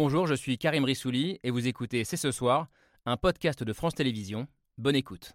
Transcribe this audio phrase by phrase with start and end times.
[0.00, 2.68] Bonjour, je suis Karim Rissouli et vous écoutez C'est ce soir,
[3.04, 4.46] un podcast de France Télévisions.
[4.76, 5.32] Bonne écoute.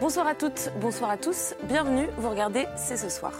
[0.00, 3.32] Bonsoir à toutes, bonsoir à tous, bienvenue, vous regardez C'est ce soir.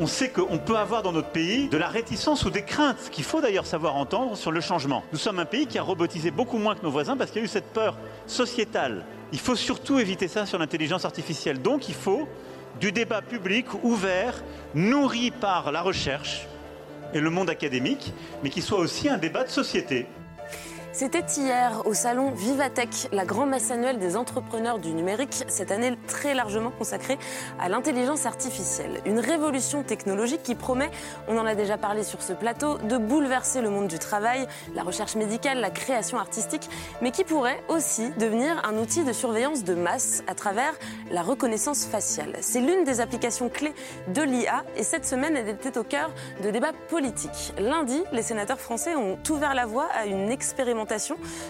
[0.00, 3.24] On sait qu'on peut avoir dans notre pays de la réticence ou des craintes qu'il
[3.24, 5.02] faut d'ailleurs savoir entendre sur le changement.
[5.12, 7.42] Nous sommes un pays qui a robotisé beaucoup moins que nos voisins parce qu'il y
[7.42, 9.04] a eu cette peur sociétale.
[9.32, 11.60] Il faut surtout éviter ça sur l'intelligence artificielle.
[11.60, 12.28] Donc il faut
[12.78, 16.46] du débat public ouvert, nourri par la recherche
[17.12, 18.12] et le monde académique,
[18.44, 20.06] mais qui soit aussi un débat de société.
[20.98, 25.96] C'était hier au salon Vivatech, la grande messe annuelle des entrepreneurs du numérique, cette année
[26.08, 27.18] très largement consacrée
[27.60, 29.00] à l'intelligence artificielle.
[29.06, 30.90] Une révolution technologique qui promet,
[31.28, 34.82] on en a déjà parlé sur ce plateau, de bouleverser le monde du travail, la
[34.82, 36.68] recherche médicale, la création artistique,
[37.00, 40.74] mais qui pourrait aussi devenir un outil de surveillance de masse à travers
[41.12, 42.38] la reconnaissance faciale.
[42.40, 43.74] C'est l'une des applications clés
[44.08, 46.10] de l'IA et cette semaine, elle était au cœur
[46.42, 47.52] de débats politiques.
[47.56, 50.87] Lundi, les sénateurs français ont ouvert la voie à une expérimentation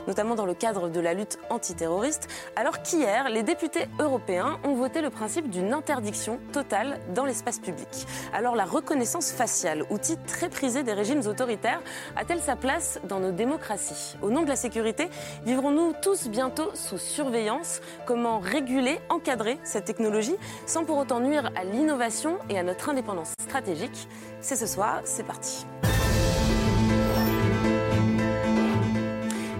[0.06, 5.00] notamment dans le cadre de la lutte antiterroriste, alors qu'hier, les députés européens ont voté
[5.00, 7.88] le principe d'une interdiction totale dans l'espace public.
[8.32, 11.80] Alors la reconnaissance faciale, outil très prisé des régimes autoritaires,
[12.16, 14.16] a-t-elle sa place dans nos démocraties?
[14.22, 15.08] Au nom de la sécurité,
[15.44, 17.80] vivrons-nous tous bientôt sous surveillance?
[18.06, 23.32] Comment réguler, encadrer cette technologie sans pour autant nuire à l'innovation et à notre indépendance
[23.40, 24.08] stratégique?
[24.40, 25.66] C'est ce soir, c'est parti.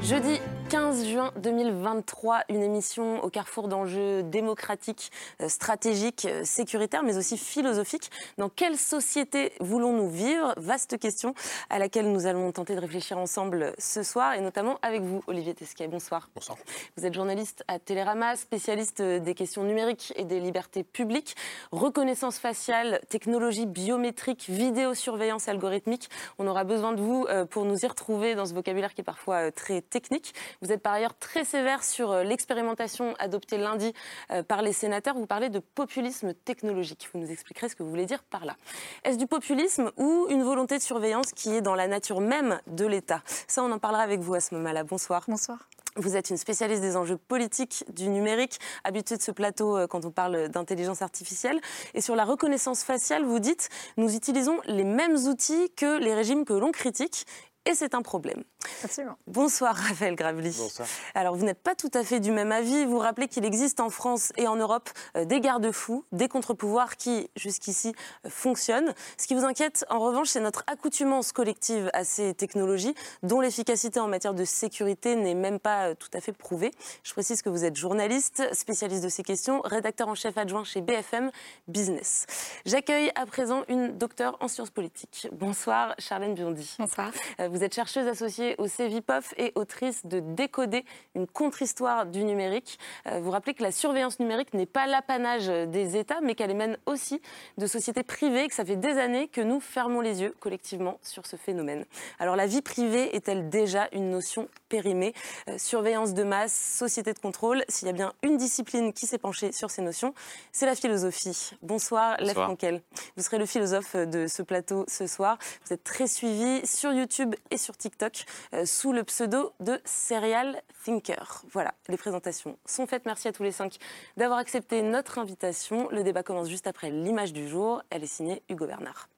[0.03, 7.17] Jeudi 15 juin 2023, une émission au carrefour d'enjeux démocratiques, euh, stratégiques, euh, sécuritaires, mais
[7.17, 8.11] aussi philosophiques.
[8.37, 10.53] Dans quelle société voulons-nous vivre?
[10.59, 11.33] Vaste question
[11.71, 15.55] à laquelle nous allons tenter de réfléchir ensemble ce soir, et notamment avec vous, Olivier
[15.55, 15.89] Tesquet.
[15.89, 16.29] Bonsoir.
[16.35, 16.59] Bonsoir.
[16.99, 21.35] Vous êtes journaliste à Télérama, spécialiste des questions numériques et des libertés publiques,
[21.73, 26.11] reconnaissance faciale, technologie biométrique, vidéosurveillance algorithmique.
[26.39, 29.05] On aura besoin de vous euh, pour nous y retrouver dans ce vocabulaire qui est
[29.05, 30.35] parfois très technique.
[30.61, 33.93] Vous êtes par ailleurs très sévère sur euh, l'expérimentation adoptée lundi
[34.33, 35.15] euh, par les sénateurs.
[35.15, 37.09] Vous parlez de populisme technologique.
[37.13, 38.57] Vous nous expliquerez ce que vous voulez dire par là.
[39.05, 42.87] Est-ce du populisme ou une volonté de surveillance qui est dans la nature même de
[42.87, 43.23] l'État?
[43.47, 44.83] Ça, on en parlera avec vous à ce moment-là.
[44.83, 45.23] Bonsoir.
[45.29, 45.69] Bonsoir.
[45.95, 50.05] Vous êtes une spécialiste des enjeux politiques du numérique, habituée de ce plateau euh, quand
[50.05, 51.61] on parle d'intelligence artificielle.
[51.95, 56.45] Et sur la reconnaissance faciale, vous dites, nous utilisons les mêmes outils que les régimes
[56.45, 57.27] que l'on critique
[57.69, 58.43] et c'est un problème.
[58.83, 59.17] Absolument.
[59.27, 60.55] Bonsoir Raphaël Gravely.
[60.57, 60.89] Bonsoir.
[61.15, 62.85] Alors vous n'êtes pas tout à fait du même avis.
[62.85, 67.31] Vous rappelez qu'il existe en France et en Europe euh, des garde-fous, des contre-pouvoirs qui
[67.37, 68.95] jusqu'ici euh, fonctionnent.
[69.17, 74.01] Ce qui vous inquiète en revanche, c'est notre accoutumance collective à ces technologies dont l'efficacité
[74.01, 76.73] en matière de sécurité n'est même pas euh, tout à fait prouvée.
[77.03, 80.81] Je précise que vous êtes journaliste, spécialiste de ces questions, rédacteur en chef adjoint chez
[80.81, 81.31] BFM
[81.69, 82.27] Business.
[82.65, 85.29] J'accueille à présent une docteure en sciences politiques.
[85.33, 86.77] Bonsoir Charlène Biondi.
[86.79, 87.11] Bonsoir.
[87.51, 92.79] Vous êtes chercheuse associée au CEVIPOF et autrice de Décoder, une contre-histoire du numérique.
[93.07, 96.79] Euh, vous rappelez que la surveillance numérique n'est pas l'apanage des États, mais qu'elle émane
[96.87, 97.21] aussi
[97.59, 100.99] de sociétés privées, et que ça fait des années que nous fermons les yeux collectivement
[101.03, 101.85] sur ce phénomène.
[102.19, 105.15] Alors la vie privée est-elle déjà une notion périmée
[105.49, 109.19] Euh, Surveillance de masse, société de contrôle, s'il y a bien une discipline qui s'est
[109.19, 110.15] penchée sur ces notions,
[110.53, 111.51] c'est la philosophie.
[111.63, 112.33] Bonsoir, Lev.
[112.33, 112.83] Frankel.
[113.17, 115.39] Vous serez le philosophe de ce plateau ce soir.
[115.65, 118.25] Vous êtes très suivi sur YouTube et sur TikTok
[118.55, 121.43] euh, sous le pseudo de Serial Thinker.
[121.53, 123.05] Voilà, les présentations sont faites.
[123.07, 123.77] Merci à tous les cinq
[124.17, 125.89] d'avoir accepté notre invitation.
[125.91, 127.83] Le débat commence juste après l'image du jour.
[127.91, 129.09] Elle est signée Hugo Bernard.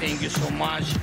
[0.00, 0.94] Thank you so much.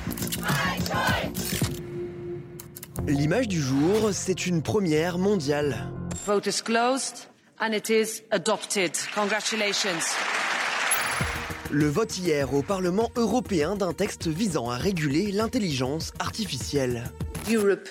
[3.06, 5.90] L'image du jour, c'est une première mondiale.
[6.24, 7.28] Vote is closed
[7.60, 8.92] and it is adopted.
[9.14, 9.98] Congratulations.
[11.70, 17.04] Le vote hier au Parlement européen d'un texte visant à réguler l'intelligence artificielle.
[17.52, 17.88] Europe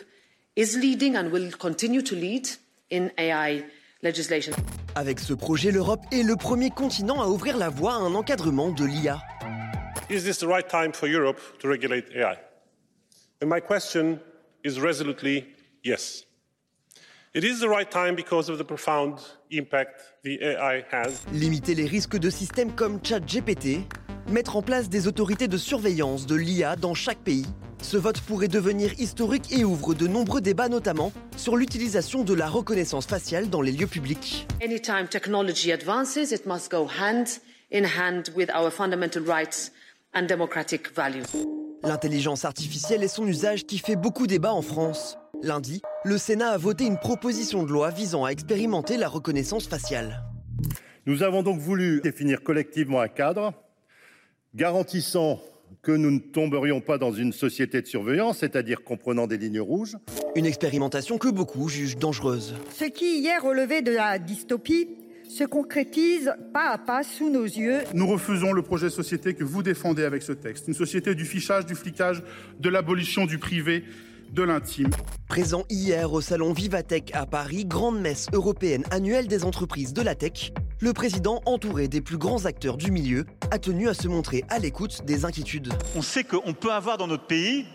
[0.56, 2.48] is leading and will continue to lead
[2.92, 3.66] in AI
[4.04, 4.54] legislation.
[4.96, 8.72] Avec ce projet, l'Europe est le premier continent à ouvrir la voie à un encadrement
[8.72, 9.20] de l'IA.
[10.14, 12.38] Is this the right time for Europe to regulate AI?
[13.42, 14.20] And my question
[14.64, 15.48] is resolutely
[15.84, 16.24] yes.
[17.34, 19.18] It is the right time because of the profound
[19.50, 21.26] impact the AI has.
[21.34, 23.88] Limiter les risques de systèmes comme ChatGPT,
[24.28, 27.48] mettre en place des autorités de surveillance de l'IA dans chaque pays
[27.82, 32.48] Ce vote pourrait devenir historique et ouvre de nombreux débats, notamment sur l'utilisation de la
[32.48, 34.46] reconnaissance faciale dans les lieux publics.
[34.64, 37.40] Anytime technology advances, it must go hand
[37.72, 39.72] in hand with our fundamental rights
[40.14, 41.26] and democratic values.
[41.84, 45.18] L'intelligence artificielle et son usage qui fait beaucoup débat en France.
[45.42, 50.24] Lundi, le Sénat a voté une proposition de loi visant à expérimenter la reconnaissance faciale.
[51.06, 53.54] Nous avons donc voulu définir collectivement un cadre
[54.56, 55.42] garantissant
[55.82, 59.98] que nous ne tomberions pas dans une société de surveillance, c'est-à-dire comprenant des lignes rouges.
[60.36, 62.56] Une expérimentation que beaucoup jugent dangereuse.
[62.74, 64.88] Ce qui hier relevait de la dystopie
[65.34, 67.80] se concrétise pas à pas sous nos yeux.
[67.96, 70.68] Nous refusons le projet de société que vous défendez avec ce texte.
[70.68, 72.22] Une société du fichage, du flicage,
[72.60, 73.84] de l'abolition du privé,
[74.32, 74.92] de l'intime.
[75.28, 80.14] Présent hier au salon Vivatech à Paris, grande messe européenne annuelle des entreprises de la
[80.14, 84.44] tech, le président, entouré des plus grands acteurs du milieu, a tenu à se montrer
[84.50, 85.74] à l'écoute des inquiétudes.
[85.96, 87.66] On sait qu'on peut avoir dans notre pays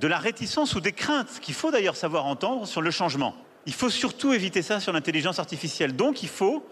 [0.00, 3.34] de la réticence ou des craintes qu'il faut d'ailleurs savoir entendre sur le changement.
[3.66, 5.94] Il faut surtout éviter ça sur l'intelligence artificielle.
[5.94, 6.64] Donc il faut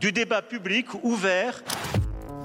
[0.00, 1.62] du débat public ouvert.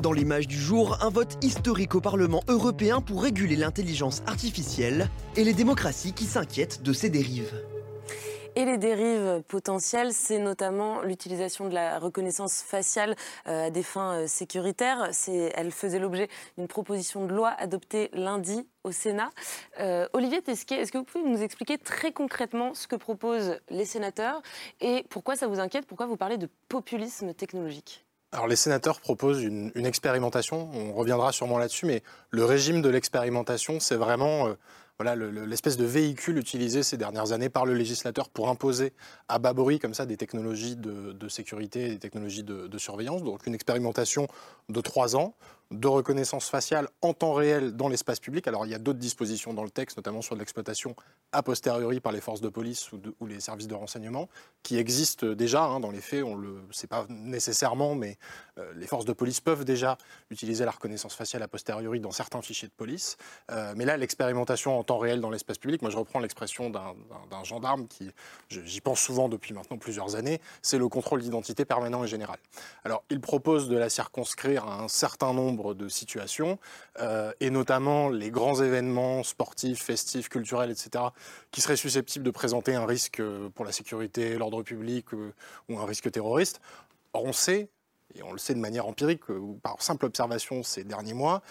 [0.01, 5.44] Dans l'image du jour, un vote historique au Parlement européen pour réguler l'intelligence artificielle et
[5.44, 7.54] les démocraties qui s'inquiètent de ces dérives.
[8.56, 13.16] Et les dérives potentielles, c'est notamment l'utilisation de la reconnaissance faciale
[13.48, 15.12] euh, à des fins euh, sécuritaires.
[15.28, 19.30] Elle faisait l'objet d'une proposition de loi adoptée lundi au Sénat.
[19.80, 23.86] Euh, Olivier Tesquet, est-ce que vous pouvez nous expliquer très concrètement ce que proposent les
[23.86, 24.42] sénateurs
[24.81, 28.06] et pourquoi ça vous inquiète Pourquoi vous parlez de populisme technologique?
[28.31, 33.80] Alors les sénateurs proposent une, expérimentation, on reviendra sûrement là-dessus, mais le régime de l'expérimentation,
[33.80, 34.50] c'est vraiment
[35.01, 38.92] voilà l'espèce de véhicule utilisé ces dernières années par le législateur pour imposer
[39.30, 43.24] à bas comme ça des technologies de, sécurité des technologies de, surveillance.
[43.24, 44.28] Donc une expérimentation
[44.68, 45.36] de trois ans
[45.71, 48.48] de reconnaissance faciale en temps réel dans l'espace public.
[48.48, 50.95] Alors il y a d'autres dispositions dans le texte, notamment sur l'exploitation
[51.31, 54.30] a posteriori par les forces de police ou, les services de renseignement,
[54.63, 56.24] qui existent déjà hein, dans les faits.
[56.24, 58.18] On le, c'est pas nécessairement, mais
[58.57, 59.98] euh, les forces de police peuvent déjà
[60.31, 63.18] utiliser la reconnaissance faciale a posteriori dans certains fichiers de police.
[63.51, 66.95] Euh, mais là, l'expérimentation en temps réel dans l'espace public, moi je reprends l'expression d'un,
[67.44, 68.12] gendarme qui,
[68.50, 72.38] j'y pense souvent depuis maintenant plusieurs années, c'est le contrôle d'identité permanent et général.
[72.83, 76.59] Alors il propose de la circonscrire à un certain nombre de situations,
[77.00, 81.06] euh, et notamment les grands événements sportifs, festifs, culturels, etc.,
[81.51, 85.33] qui seraient susceptibles de présenter un risque euh, pour la sécurité, l'ordre public euh,
[85.67, 86.61] ou un risque terroriste.
[87.13, 87.69] Or, on sait,
[88.15, 89.21] et on le sait de manière empirique
[89.61, 91.41] par simple observation ces derniers mois,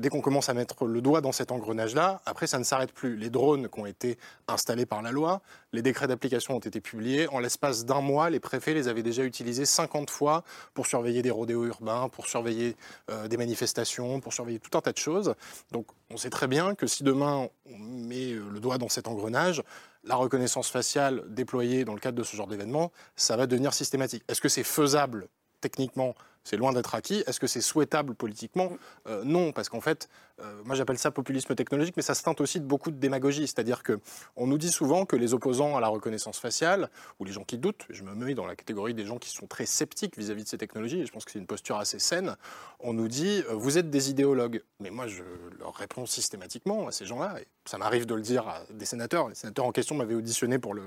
[0.00, 3.16] dès qu'on commence à mettre le doigt dans cet engrenage-là, après, ça ne s'arrête plus.
[3.16, 5.40] Les drones qui ont été installés par la loi,
[5.72, 7.28] les décrets d'application ont été publiés.
[7.28, 11.30] En l'espace d'un mois, les préfets les avaient déjà utilisés 50 fois pour surveiller des
[11.30, 12.76] rodéos urbains, pour surveiller
[13.10, 15.34] euh, des manifestations, pour surveiller tout un tas de choses.
[15.72, 19.08] Donc, on sait très bien que si demain on met euh, le doigt dans cet
[19.08, 19.62] engrenage,
[20.04, 24.24] la reconnaissance faciale déployée dans le cadre de ce genre d'événement, ça va devenir systématique.
[24.28, 25.28] Est-ce que c'est faisable
[25.60, 26.14] techniquement
[26.48, 27.22] c'est loin d'être acquis.
[27.26, 28.70] Est-ce que c'est souhaitable politiquement?
[29.06, 30.08] Euh, Non, parce qu'en fait,
[30.40, 33.46] euh, moi j'appelle ça populisme technologique, mais ça se teinte aussi de beaucoup de démagogie.
[33.46, 36.88] C'est-à-dire qu'on nous dit souvent que les opposants à la reconnaissance faciale,
[37.20, 39.46] ou les gens qui doutent, je me mets dans la catégorie des gens qui sont
[39.46, 42.36] très sceptiques vis-à-vis de ces technologies, et je pense que c'est une posture assez saine,
[42.80, 44.62] on nous dit euh, vous êtes des idéologues.
[44.80, 45.22] Mais moi je
[45.58, 49.28] leur réponds systématiquement à ces gens-là, et ça m'arrive de le dire à des sénateurs.
[49.28, 50.82] Les sénateurs en question m'avaient auditionné pour le,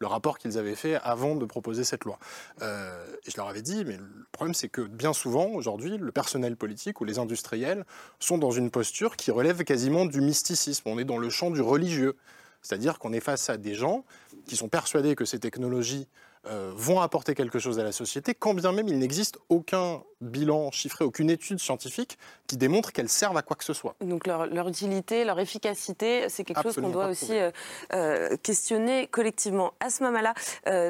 [0.00, 2.18] le rapport qu'ils avaient fait avant de proposer cette loi.
[2.60, 6.56] et je leur avais dit, mais le problème c'est que bien souvent, aujourd'hui, le personnel
[6.56, 7.84] politique ou les industriels
[8.20, 10.84] sont dans une posture qui relève quasiment du mysticisme.
[10.86, 12.16] On est dans le champ du religieux.
[12.62, 14.04] C'est-à-dire qu'on est face à des gens
[14.46, 16.08] qui sont persuadés que ces technologies
[16.46, 20.70] euh, vont apporter quelque chose à la société, quand bien même il n'existe aucun bilan
[20.70, 23.94] chiffré, aucune étude scientifique qui démontre qu'elles servent à quoi que ce soit.
[24.00, 27.50] Donc leur, utilité, leur efficacité, c'est quelque chose qu'on doit aussi euh,
[27.92, 29.74] euh, questionner collectivement.
[29.80, 30.34] À ce moment-là,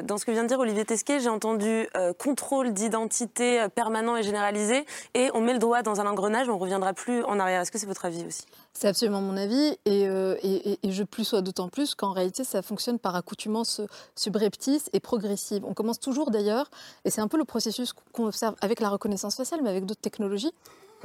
[0.03, 1.87] dans ce que vient de dire Olivier Tesquet, j'ai entendu
[2.17, 6.59] contrôle d'identité permanent et généralisé, et on met le doigt dans un engrenage, on ne
[6.59, 7.61] reviendra plus en arrière.
[7.61, 8.45] Est-ce que c'est votre avis aussi?
[8.73, 12.99] C'est absolument mon avis et, et, je plus sois d'autant plus qu'en réalité ça fonctionne
[12.99, 13.81] par accoutumance
[14.15, 15.65] subreptice et progressive.
[15.65, 16.69] On commence toujours d'ailleurs,
[17.03, 20.01] et c'est un peu le processus qu'on observe avec la reconnaissance faciale, mais avec d'autres
[20.01, 20.53] technologies.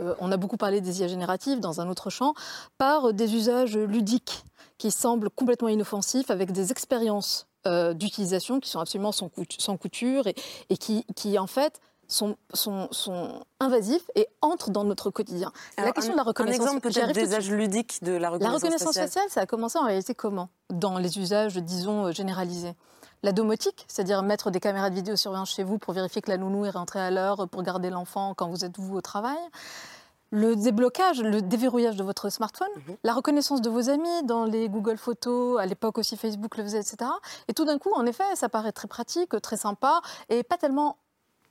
[0.00, 2.34] Euh, on a beaucoup parlé des IA génératives dans un autre champ,
[2.78, 4.44] par des usages ludiques
[4.78, 9.28] qui semblent complètement inoffensifs, avec des expériences euh, d'utilisation qui sont absolument sans,
[9.78, 11.80] couture et, qui, en fait,
[12.14, 15.52] sont, sont, sont, invasifs et entrent dans notre quotidien.
[15.78, 16.60] la question de la reconnaissance...
[16.60, 19.78] Un exemple peut-être des âges ludiques de la reconnaissance La reconnaissance faciale, ça a commencé
[19.78, 20.48] en réalité comment?
[20.70, 22.74] Dans les usages, disons, euh, généralisés.
[23.22, 26.66] La domotique, c'est-à-dire mettre des caméras de vidéosurveillance chez vous pour vérifier que la nounou
[26.66, 29.38] est rentrée à l'heure, pour garder l'enfant quand vous êtes vous au travail.
[30.30, 32.96] le déblocage, le déverrouillage de votre smartphone, Mhm.
[33.04, 36.80] la reconnaissance de vos amis dans les Google Photos, à l'époque aussi Facebook le faisait,
[36.80, 37.08] etc.
[37.46, 40.96] Et tout d'un coup, en effet, ça paraît très pratique, très sympa, et pas tellement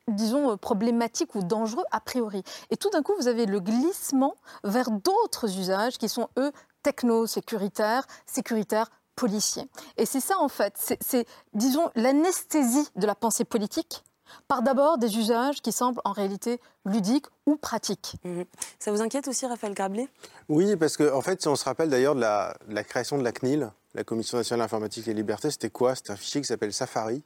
[0.07, 2.43] disons, euh, problématique ou dangereux a priori.
[2.69, 6.51] Et tout d'un coup, vous avez le glissement vers d'autres usages qui sont, eux,
[6.83, 9.69] techno-sécuritaires, sécuritaires, policiers.
[9.97, 14.03] Et c'est ça, en fait, c'est- disons, l'anesthésie de la pensée politique
[14.47, 18.15] par d'abord des usages qui semblent en réalité ludiques ou pratiques.
[18.23, 18.45] Mhm.
[18.79, 20.09] Ça vous inquiète aussi, Raphaël Grablé?
[20.49, 23.19] Oui, parce que en fait, si on se rappelle d'ailleurs de la, de la création
[23.19, 25.93] de la CNIL, la Commission nationale informatique et liberté, c'était quoi?
[25.93, 27.21] C'était un fichier qui s'appelle Safari.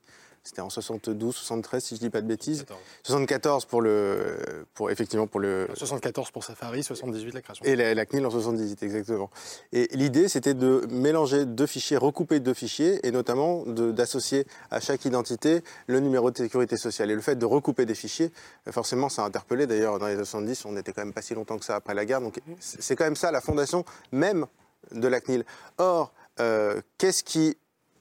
[0.47, 2.65] C'était en 72, 73, si je dis pas de bêtises.
[3.03, 5.67] 74 pour le, pour effectivement pour le.
[5.73, 7.65] 74 pour Safari, 78 la création.
[7.65, 9.29] Et la, la CNIL en 78, exactement.
[9.73, 15.03] Et l'idée, c'était de mélanger deux fichiers, recouper deux fichiers, et notamment d'associer à chaque
[15.03, 17.11] identité le numéro de sécurité sociale.
[17.11, 18.31] Et le fait de recouper des fichiers,
[18.67, 19.67] euh, forcément, ça a interpellé.
[19.67, 22.05] D'ailleurs, dans les 70, on n'était quand même pas si longtemps que ça après la
[22.05, 22.21] guerre.
[22.21, 24.45] Donc, c'est c'est quand même ça la fondation même
[24.93, 25.43] de la CNIL.
[25.77, 27.57] Or, euh, qu'est-ce qui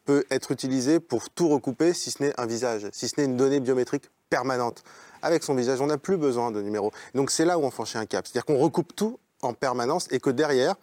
[0.06, 3.36] peut être utilisé pour tout recouper si ce n'est un visage, si ce n'est une
[3.36, 4.82] donnée biométrique permanente
[5.20, 6.92] Avec son visage, on n'a plus besoin de numéro.
[7.14, 8.26] Donc c'est là où on franchit un cap.
[8.26, 10.76] C'est-à-dire qu'on recoupe tout en permanence et que derrière,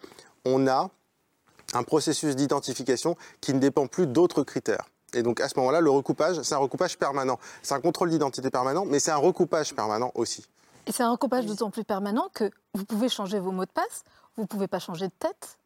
[0.44, 0.90] on a
[1.72, 4.88] un processus d'identification qui ne dépend plus d'autres critères.
[5.14, 7.38] Et donc à ce moment-là, le recoupage, c'est un recoupage permanent.
[7.62, 10.44] C'est un contrôle d'identité permanent, mais c'est un recoupage permanent aussi.
[10.86, 14.04] Et c'est un recoupage d'autant plus permanent que vous pouvez changer vos mots de passe,
[14.36, 15.58] vous ne pouvez pas changer de tête,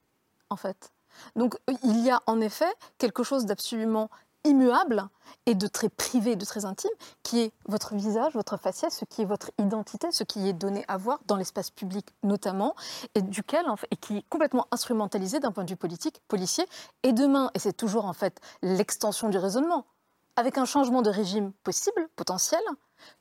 [0.49, 0.93] en fait.
[1.37, 4.11] Donc euh, il y a en effet quelque chose d'absolument
[4.45, 5.09] immuable
[5.47, 6.91] et de très privé, de très intime,
[7.23, 10.85] qui est votre visage, votre faciès, ce qui est votre identité, ce qui est donné
[10.89, 12.75] à voir dans l'espace public notamment,
[13.15, 16.65] et et qui est complètement instrumentalisé d'un point de vue politique, policier.
[17.03, 19.87] Et demain, et c'est toujours en fait l'extension du raisonnement,
[20.37, 22.63] avec un changement de régime possible, potentiel,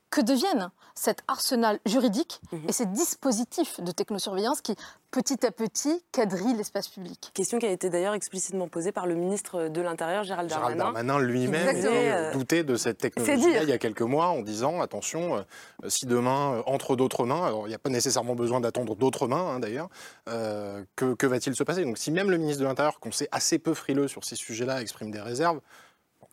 [0.09, 4.75] que deviennent cet arsenal juridique et ces dispositifs de technosurveillance qui,
[5.11, 7.29] petit à petit, quadrillent l'espace public.
[7.35, 11.19] Question qui a été d'ailleurs explicitement posée par le ministre de l'Intérieur, Gérald Gérald Darmanin.
[11.19, 15.89] Lui-même euh, doutait de cette technologie il y a quelques mois en disant attention, euh,
[15.89, 19.27] si demain euh, entre d'autres mains, alors il n'y a pas nécessairement besoin d'attendre d'autres
[19.27, 19.89] mains hein, d'ailleurs,
[20.29, 21.83] euh, que, que va-t-il se passer?
[21.83, 24.81] Donc si même le ministre de l'Intérieur, qu'on sait assez peu frileux sur ces sujets-là,
[24.81, 25.59] exprime des réserves,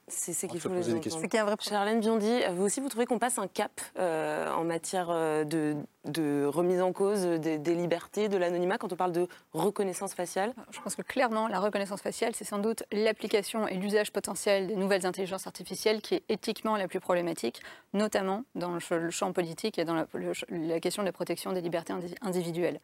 [0.07, 1.19] C'est c'est On qu'il faut poser les des questions.
[1.19, 1.31] entendre.
[1.31, 3.81] qu'il y a un vrai Charlène Biondi, vous aussi, vous trouvez qu'on passe un cap
[3.99, 8.93] euh, en matière euh, de, de remise en cause des, des libertés, de l'anonymat, quand
[8.93, 10.53] on parle de reconnaissance faciale?
[10.73, 14.77] Je pense que clairement, la reconnaissance faciale, c'est sans doute l'application et l'usage potentiel des
[14.77, 17.63] nouvelles intelligences artificielles qui est éthiquement la plus problématique,
[17.95, 21.13] notamment dans le ch- le champ politique et dans la, le la question de la
[21.13, 22.81] protection des libertés indi- individuelles.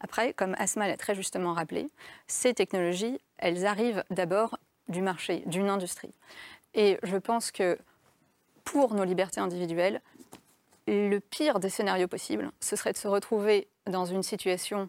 [0.00, 1.90] Après, comme Asma l'a très justement rappelé,
[2.26, 4.56] ces technologies, elles arrivent d'abord
[4.88, 6.12] du marché, d'une industrie.
[6.74, 7.78] Et je pense que
[8.64, 10.00] pour nos libertés individuelles,
[10.86, 14.88] le pire des scénarios possibles, ce serait de se retrouver dans une situation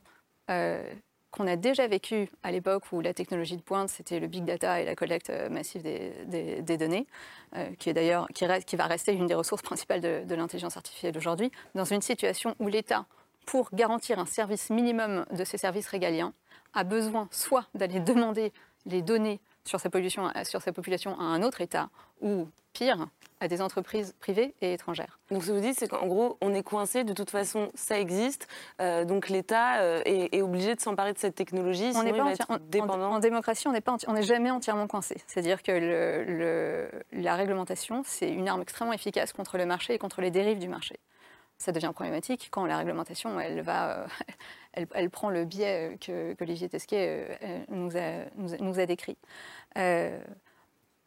[0.49, 0.83] euh,
[1.31, 4.81] qu'on a déjà vécue à l'époque où la technologie de pointe, c'était le big data
[4.81, 7.07] et la collecte euh, massive des, données,
[7.55, 10.77] euh, qui est d'ailleurs qui, qui va rester une des ressources principales de, de l'intelligence
[10.77, 13.05] artificielle aujourd'hui, dans une situation où l'État,
[13.45, 16.33] pour garantir un service minimum de ses services régaliens,
[16.73, 18.53] a besoin soit d'aller demander
[18.85, 21.89] les données sur sa, pollution, sur sa population à un autre État,
[22.21, 23.07] ou pire,
[23.39, 25.19] à des entreprises privées et étrangères.
[25.31, 27.99] Donc ce que vous dites, c'est qu'en gros, on est coincé, de toute façon, ça
[27.99, 28.47] existe,
[28.81, 32.11] euh, donc l'État euh, est, est obligé de s'emparer de cette technologie, On sinon il
[32.11, 33.11] pas va enti- être en- dépendant.
[33.11, 35.21] En, en démocratie, on n'est enti- jamais entièrement coincé.
[35.27, 36.89] C'est-à-dire que le- le-
[37.21, 40.67] la réglementation, c'est une arme extrêmement efficace contre le marché et contre les dérives du
[40.67, 40.99] marché.
[41.57, 44.07] Ça devient problématique quand la réglementation, elle va, euh,
[44.73, 48.85] elle, elle prend le biais euh, que, que Olivier Tesquet euh, nous, a, nous a-
[48.85, 49.17] décrit.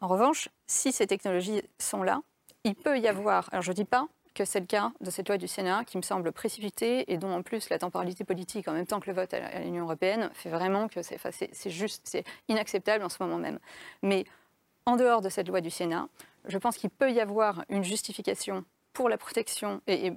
[0.01, 2.21] En revanche, si ces technologies sont là,
[2.63, 3.49] il peut y avoir.
[3.51, 5.97] Alors je ne dis pas que c'est le cas de cette loi du Sénat qui
[5.97, 9.15] me semble précipitée et dont en plus la temporalité politique en même temps que le
[9.15, 11.31] vote à l'Union européenne fait vraiment que c'est enfin,
[11.65, 13.59] juste, c'est inacceptable en ce moment même.
[14.01, 14.25] Mais
[14.85, 16.07] en dehors de cette loi du Sénat,
[16.45, 20.13] je pense qu'il peut y avoir une justification pour la protection et, et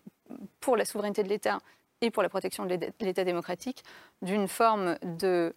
[0.61, 1.59] pour la souveraineté de l'État
[2.01, 3.85] et pour la protection de l'État- démocratique
[4.23, 5.55] d'une forme de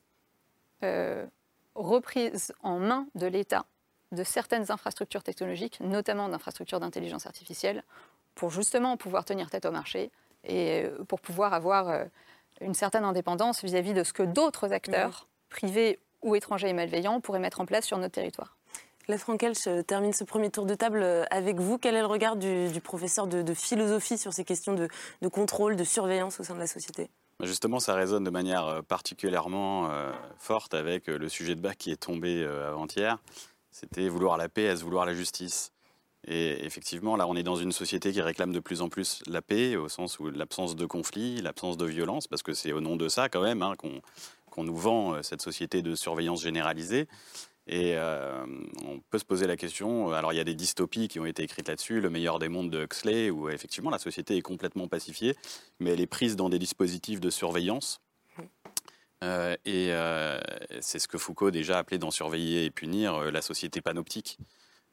[0.83, 1.25] euh,
[1.73, 3.65] reprise en main de l'État
[4.11, 7.83] de certaines infrastructures technologiques, notamment d'infrastructures d'intelligence artificielle,
[8.35, 10.11] pour justement pouvoir tenir tête au marché
[10.43, 12.05] et euh, pour pouvoir avoir euh,
[12.61, 17.39] une certaine indépendance vis-à-vis de ce que d'autres acteurs, privés ou étrangers et malveillants, pourraient
[17.39, 18.54] mettre en place sur notre territoire.
[19.07, 21.77] La Frankel, je termine ce premier tour de table euh, avec vous.
[21.77, 26.39] Quel est le regard du, professeur de, philosophie sur ces questions de, contrôle, de surveillance
[26.39, 27.11] au sein de la société?
[27.43, 31.91] Justement, ça résonne de manière euh, particulièrement euh, forte avec le sujet de bac qui
[31.91, 33.19] est tombé avant-hier.
[33.69, 35.71] C'était vouloir la paix, est-ce vouloir la justice?
[36.27, 39.43] Et effectivement, là, on est dans une société qui réclame de plus en plus la
[39.43, 42.95] paix, au sens où l'absence de conflit, l'absence de violence, parce que c'est au nom
[42.95, 43.75] de ça, quand même, hein,
[44.49, 47.07] qu'on nous vend cette société de surveillance généralisée.
[47.67, 48.45] Et euh,
[48.85, 51.41] on peut se poser la question, alors il y a des dystopies qui ont été
[51.41, 55.35] écrites là-dessus, Le meilleur des mondes de Huxley, où effectivement la société est complètement pacifiée,
[55.79, 58.01] mais elle est prise dans des dispositifs de surveillance.
[59.23, 59.89] Euh, et
[60.81, 64.37] c'est ce que Foucault déjà appelé dans Surveiller et punir la société panoptique.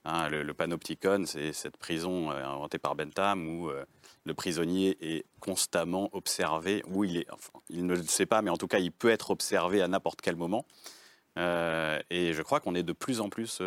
[0.05, 3.85] Hein, le, panopticon, c'est cette prison euh, inventée par Bentham où euh,
[4.25, 7.29] le prisonnier est constamment observé, où il est,
[7.71, 10.21] il ne le sait pas, mais en tout cas, il peut être observé à n'importe
[10.21, 10.67] quel moment.
[11.39, 13.62] Euh, et je crois qu'on est de plus en plus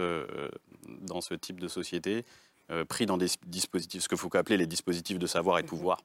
[0.87, 2.25] dans ce type de société,
[2.89, 5.97] pris dans des dispositifs, ce que Foucault appelait les dispositifs de savoir et de pouvoir.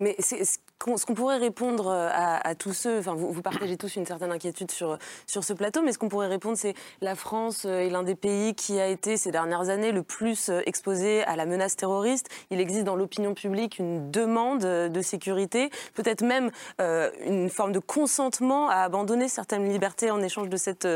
[0.00, 4.30] Mais ce qu'on pourrait répondre euh, à, tous ceux, enfin vous, partagez tous une certaine
[4.30, 7.90] inquiétude sur, sur ce plateau, mais ce qu'on pourrait répondre, c'est la France euh, est
[7.90, 11.46] l'un des pays qui a été ces dernières années le plus euh, exposé à la
[11.46, 12.28] menace terroriste.
[12.50, 18.68] Il existe dans l'opinion publique une demande de sécurité, peut-être même une forme de consentement
[18.68, 20.88] à abandonner certaines libertés en échange de cette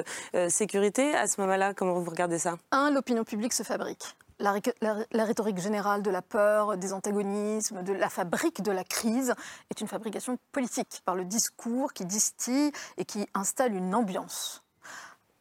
[0.48, 1.14] sécurité.
[1.14, 2.56] À ce moment-là, comment vous regardez ça?
[2.70, 8.08] Un, l'opinion publique se fabrique la, rhétorique générale de la peur, des antagonismes, de la
[8.08, 9.34] fabrique de la crise
[9.70, 14.62] est une fabrication politique par le discours qui distille et qui installe une ambiance.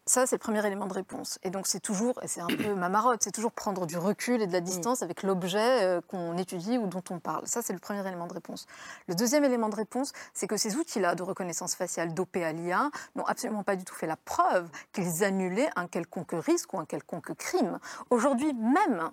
[0.09, 1.37] Ça, c'est le premier élément de réponse.
[1.43, 4.41] Et donc, c'est toujours, et c'est un peu ma marotte, c'est toujours prendre du recul
[4.41, 7.45] et de la distance avec l'objet euh, qu'on étudie ou dont on parle.
[7.45, 8.65] Ça, c'est le premier élément de réponse.
[9.07, 12.89] Le deuxième élément de réponse, c'est que ces outils-là de reconnaissance faciale dopés à l'IA
[13.15, 16.85] n'ont absolument pas du tout fait la preuve qu'ils annulaient un quelconque risque ou un
[16.85, 17.77] quelconque crime.
[18.09, 19.11] Aujourd'hui même,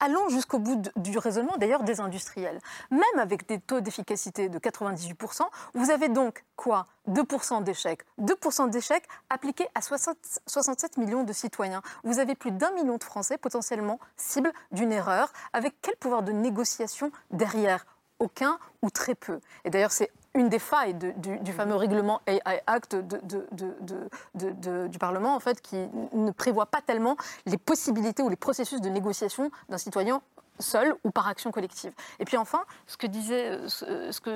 [0.00, 2.60] allons jusqu'au bout du raisonnement, d'ailleurs des industriels.
[2.90, 5.42] Même avec des taux d'efficacité de 98%,
[5.74, 6.86] vous avez donc quoi?
[7.08, 8.02] 2% d'échecs.
[8.20, 11.82] 2% d'échecs appliqués à 67 millions de citoyens.
[12.04, 15.32] Vous avez plus d'un million de Français potentiellement cibles d'une erreur.
[15.52, 17.86] Avec quel pouvoir de négociation derrière?
[18.18, 19.40] Aucun ou très peu.
[19.64, 25.60] Et d'ailleurs, c'est une des failles du, fameux règlement AI Act du Parlement, en fait,
[25.60, 25.76] qui
[26.12, 27.16] ne prévoit pas tellement
[27.46, 30.22] les possibilités ou les processus de négociation d'un citoyen
[30.60, 31.92] seul ou par action collective.
[32.18, 33.58] Et puis enfin, ce que, disait,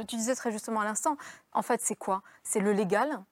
[0.07, 1.17] tu disais très justement à l'instant,
[1.53, 2.23] en fait, c'est quoi?
[2.43, 3.23] C'est le légal,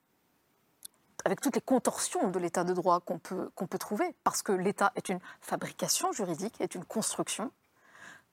[1.24, 4.52] avec toutes les contorsions de l'état de droit qu'on peut, qu'on peut trouver, parce que
[4.52, 7.50] l'État est une fabrication juridique, est une construction,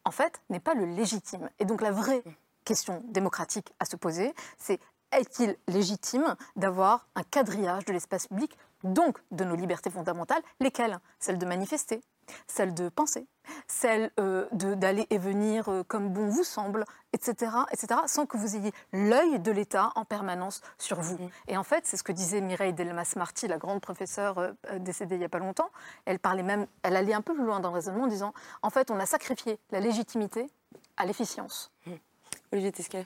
[0.06, 1.50] en fait, n'est pas le légitime.
[1.60, 2.24] Et donc la vraie
[2.68, 4.80] question démocratique à se poser, c'est
[5.14, 11.00] est-il légitime d'avoir un quadrillage de l'espace public, donc de nos libertés fondamentales, lesquelles?
[11.18, 12.02] Celles de manifester,
[12.46, 13.26] celles de penser,
[13.68, 18.58] celles euh, d'aller et venir euh, comme bon vous semble, etc., etc., sans que vous
[18.58, 21.16] ayez l'œil de l'État en permanence sur vous.
[21.16, 21.30] Mm.
[21.48, 25.20] Et en fait, c'est ce que disait Mireille Delmas-Marty, la grande professeure euh, décédée il
[25.20, 25.70] n'y a pas longtemps.
[26.04, 28.70] Elle parlait même, elle allait un peu plus loin dans le raisonnement en disant, en
[28.70, 30.50] fait, on a sacrifié la légitimité
[30.98, 31.72] à l'efficience.
[31.86, 31.94] Mm.
[32.52, 33.06] Olivier Tesquet.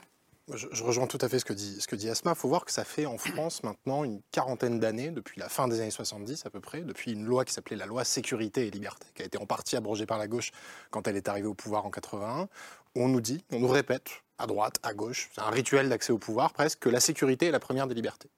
[0.52, 1.52] Je, rejoins tout à fait ce que
[1.94, 2.32] dit, Asma.
[2.32, 5.68] Il faut voir que ça fait en France maintenant une quarantaine d'années, depuis la fin
[5.68, 8.70] des années 70 à peu près, depuis une loi qui s'appelait la loi Sécurité et
[8.70, 10.50] Liberté, qui a été en partie abrogée par la gauche
[10.90, 12.48] quand elle est arrivée au pouvoir en 81.
[12.96, 16.18] On nous dit, on nous répète, à droite, à gauche, c'est un rituel d'accès au
[16.18, 18.28] pouvoir presque, que la sécurité est la première des libertés.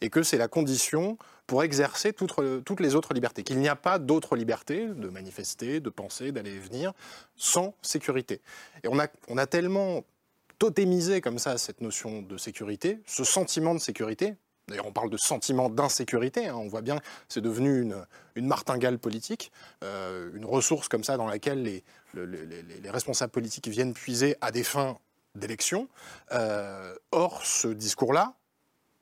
[0.00, 3.44] Et que c'est la condition pour exercer toutes, les autres libertés.
[3.44, 6.92] Qu'il n'y a pas d'autres libertés, de manifester, de penser, d'aller et venir,
[7.36, 8.40] sans sécurité.
[8.82, 10.02] Et on a tellement
[10.62, 14.36] totémiser comme ça cette notion de sécurité, ce sentiment de sécurité.
[14.68, 16.46] D'ailleurs, on parle de sentiment d'insécurité.
[16.46, 16.54] Hein.
[16.54, 17.82] on voit bien, c'est devenu
[18.36, 19.50] une, martingale politique,
[19.82, 21.82] euh, une ressource comme ça dans laquelle les,
[22.14, 24.98] les, responsables politiques viennent puiser à des fins
[25.34, 25.88] d'élection.
[26.30, 28.34] Euh, or, ce discours-là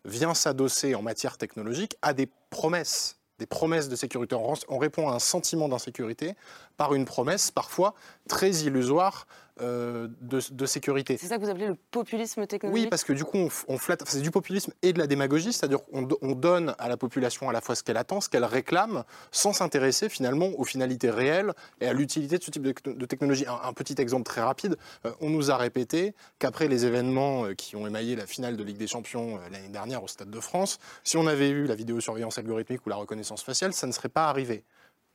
[0.06, 4.36] vient s'adosser en matière technologique à des promesses des promesses de sécurité.
[4.68, 6.34] On répond à un sentiment d'insécurité
[6.76, 7.94] par une promesse parfois
[8.28, 9.26] très illusoire
[9.60, 11.16] euh, de, sécurité.
[11.16, 14.02] C'est ça que vous appelez le populisme technologique Oui, parce que du coup, on, flatte.
[14.06, 17.52] C'est du populisme et de la démagogie, c'est-à-dire qu'on on donne à la population à
[17.52, 21.86] la fois ce qu'elle attend, ce qu'elle réclame, sans s'intéresser finalement aux finalités réelles et
[21.86, 23.44] à l'utilité de ce type de, technologie.
[23.46, 27.76] Un, petit exemple très rapide euh, on nous a répété qu'après les événements euh, qui
[27.76, 31.16] ont émaillé la finale de Ligue des Champions l'année dernière au Stade de France, si
[31.16, 34.64] on avait eu la vidéosurveillance algorithmique ou la reconnaissance faciale, ça ne serait pas arrivé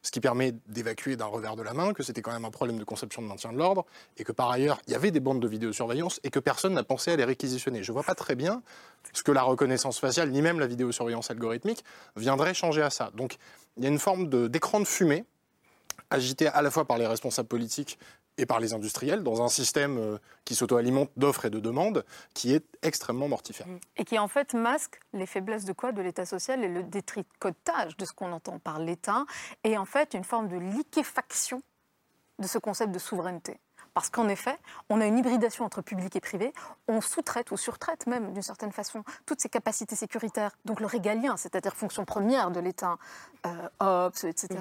[0.06, 2.78] ce qui permet d'évacuer d'un revers de la main que c'était quand même un problème
[2.78, 3.88] de conception de maintien de l'ordre,
[4.18, 6.84] et que par ailleurs, il y avait des bandes de vidéosurveillance et que personne n'a
[6.84, 7.82] pensé à les réquisitionner.
[7.82, 8.62] Je ne vois pas très bien
[9.14, 11.84] ce que la reconnaissance faciale, ni même la vidéosurveillance algorithmique,
[12.16, 13.10] viendrait changer à ça.
[13.16, 13.38] Donc
[13.78, 15.26] il y a une forme d'écran de, fumée
[16.12, 17.98] agité à la fois par les responsables politiques
[18.38, 22.54] et par les industriels dans un système euh, qui s'auto-alimente d'offres et de demandes qui
[22.54, 23.68] est extrêmement mortifère.
[23.98, 25.92] Et qui en fait masque les faiblesses de quoi?
[25.92, 29.26] De l'État social et le détricotage de ce qu'on entend par l'État
[29.64, 31.62] et en fait une forme de liquéfaction
[32.40, 33.60] de ce concept de souveraineté.
[33.94, 34.58] Parce qu'en effet,
[34.90, 36.54] on a une hybridation entre public et privé.
[36.90, 40.52] On sous-traite ou surtraite même, d'une certaine façon, toutes ces capacités sécuritaires.
[40.66, 42.98] Donc le régalien, c'est-à-dire fonction première de l'État,
[43.46, 44.60] euh, OPS, etc.,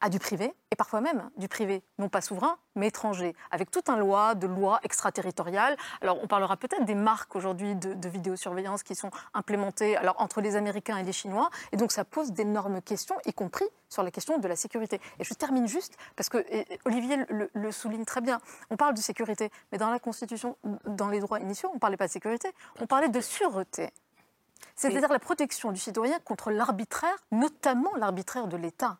[0.00, 3.82] à du privé, et parfois même du privé, non pas souverain, mais étranger, avec tout
[3.88, 5.76] un loi de lois extraterritoriales.
[6.00, 10.40] Alors on parlera peut-être des marques aujourd'hui de, de, vidéosurveillance qui sont implémentées alors, entre
[10.40, 14.10] les Américains et les Chinois, et donc ça pose d'énormes questions, y compris sur la
[14.10, 15.00] question de la sécurité.
[15.18, 16.44] Et je termine juste, parce que
[16.84, 20.56] Olivier le, le, souligne très bien, on parle de sécurité, mais dans la Constitution,
[20.86, 22.48] dans les droits initiaux, on ne parlait pas de sécurité,
[22.80, 23.90] on parlait de sûreté.
[24.76, 28.98] C'est-à-dire la protection du citoyen contre l'arbitraire, notamment l'arbitraire de l'État.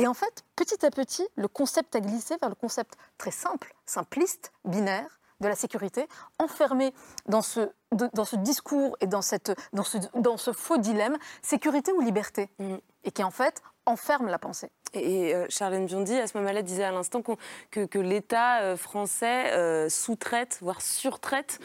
[0.00, 3.74] Et en fait, petit à petit, le concept a glissé vers le concept très simple,
[3.84, 6.08] simpliste, binaire de la sécurité,
[6.38, 6.94] enfermé
[7.26, 11.92] dans ce, dans ce discours et dans, cette, dans, ce, dans ce faux dilemme, sécurité
[11.92, 12.76] ou liberté, mmh.
[13.04, 14.70] et qui en fait enferme la pensée.
[14.92, 19.88] Et euh, Charlène Biondi, à ce moment-là, disait à l'instant que, l'État euh, français euh,
[19.88, 21.60] sous-traite, voire surtraite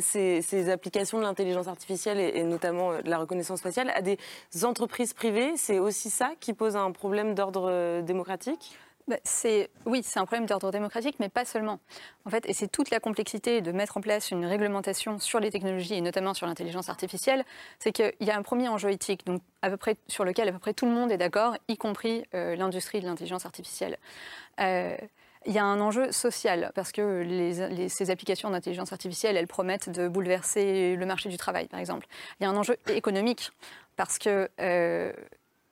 [0.00, 4.18] ces, applications de l'intelligence artificielle et, notamment de la reconnaissance faciale à des
[4.62, 5.52] entreprises privées.
[5.56, 8.76] C'est aussi ça qui pose un problème d'ordre démocratique?
[9.24, 11.80] C'est oui, c'est un problème d'ordre démocratique, mais pas seulement.
[12.24, 15.50] En fait, et c'est toute la complexité de mettre en place une réglementation sur les
[15.50, 17.44] technologies et notamment sur l'intelligence artificielle,
[17.78, 20.52] c'est qu'il y a un premier enjeu éthique, donc à peu près sur lequel à
[20.52, 23.98] peu près tout le monde est d'accord, y compris euh, l'industrie de l'intelligence artificielle.
[24.60, 24.96] Euh,
[25.46, 30.08] il y a un enjeu social parce que ces applications d'intelligence artificielle, elles promettent de
[30.08, 32.06] bouleverser le marché du travail, par exemple.
[32.38, 33.50] Il y a un enjeu économique
[33.96, 35.12] parce que euh,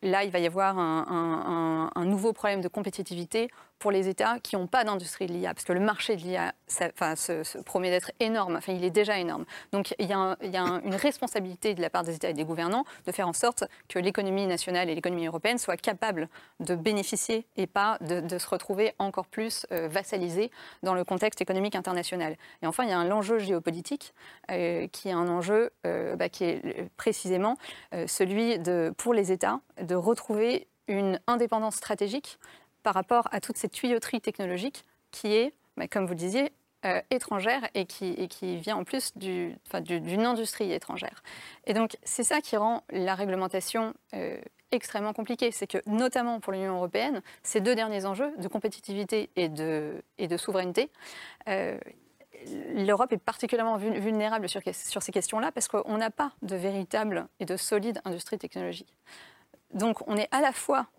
[0.02, 4.66] là, il va y avoir un, nouveau problème de compétitivité pour les États qui n'ont
[4.66, 8.72] pas d'industrie de l'IA, parce que le marché de l'IA se, promet d'être énorme, enfin
[8.72, 9.44] il est déjà énorme.
[9.72, 10.36] Donc il y a,
[10.84, 13.98] une responsabilité de la part des États et des gouvernants de faire en sorte que
[13.98, 16.28] l'économie nationale et l'économie européenne soient capables
[16.60, 20.50] de bénéficier et pas de, se retrouver encore plus euh, vassalisées
[20.82, 22.36] dans le contexte économique international.
[22.62, 24.12] Et enfin, il y a un enjeu géopolitique
[24.50, 27.56] euh, qui est un enjeu euh, bah, qui est précisément
[28.06, 32.38] celui de, pour les États de retrouver une indépendance stratégique
[32.82, 36.52] par rapport à toute cette tuyauterie technologique qui est, bah, comme vous le disiez,
[36.86, 41.22] euh, étrangère et qui, vient en plus d'une du, industrie étrangère.
[41.66, 44.40] Et donc c'est ça qui rend la réglementation euh,
[44.70, 45.50] extrêmement compliquée.
[45.50, 50.26] C'est que notamment pour l'Union européenne, ces deux derniers enjeux de compétitivité et de, et
[50.26, 50.90] de souveraineté,
[51.48, 51.76] euh,
[52.74, 57.44] l'Europe est particulièrement vulnérable sur, sur ces questions-là parce qu'on n'a pas de véritable et
[57.44, 58.96] de solide industrie technologique.
[59.72, 60.16] Donc on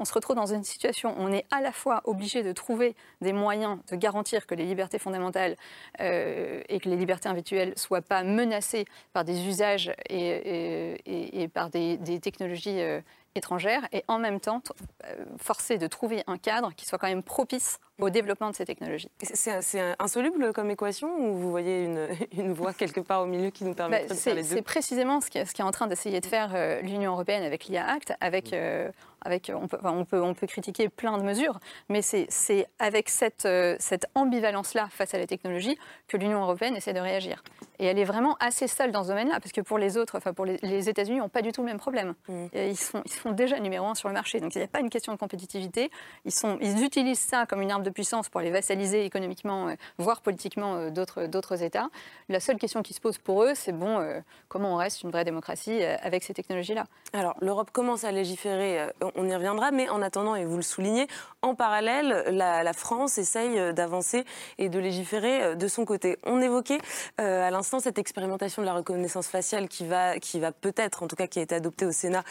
[0.05, 3.33] se retrouve dans une situation où on est à la fois obligé de trouver des
[3.33, 5.57] moyens de garantir que les libertés fondamentales
[5.99, 11.69] euh, et que les libertés individuelles ne soient pas menacées par des usages et, par
[11.69, 13.01] des, technologies euh,
[13.35, 14.61] étrangères, et en même temps
[15.05, 18.65] euh, forcer de trouver un cadre qui soit quand même propice au développement de ces
[18.65, 19.11] technologies.
[19.21, 23.63] C'est insoluble comme équation ou vous voyez une, une, voie quelque part au milieu qui
[23.63, 24.55] nous permet bah, de faire les deux?
[24.55, 27.65] C'est précisément ce qui, ce est en train d'essayer de faire euh, l'Union européenne avec
[27.65, 28.91] l'IA Act, avec euh,
[29.21, 33.45] avec, on, peut, on, peut, on peut critiquer plein de mesures, mais c'est avec cette,
[33.45, 37.43] euh, cette ambivalence-là face à la technologie que l'Union européenne essaie de réagir.
[37.79, 40.33] Et elle est vraiment assez seule dans ce domaine-là, parce que pour les autres, enfin
[40.33, 42.15] pour les, États-Unis, n'ont pas du tout le même problème.
[42.27, 42.45] Mmh.
[42.55, 44.79] Ils, sont, ils sont déjà numéro un sur le marché, donc il n'y a pas
[44.79, 45.91] une question de compétitivité.
[46.25, 49.75] Ils, sont, ils utilisent ça comme une arme de puissance pour les vassaliser économiquement, euh,
[49.97, 51.89] voire politiquement euh, d'autres États.
[52.29, 55.25] La seule question qui se pose pour eux, c'est bon, comment on reste une vraie
[55.25, 56.85] démocratie avec ces technologies-là?
[57.13, 61.07] Alors l'Europe commence à légiférer on y reviendra, mais en attendant, et vous le soulignez,
[61.41, 64.25] en parallèle, la, France essaye euh, d'avancer
[64.57, 66.17] et de légiférer euh, de son côté.
[66.23, 66.77] On évoquait
[67.19, 71.07] euh, à l'instant cette expérimentation de la reconnaissance faciale qui va, qui va peut-être, en
[71.07, 72.23] tout cas qui a été adoptée au Sénat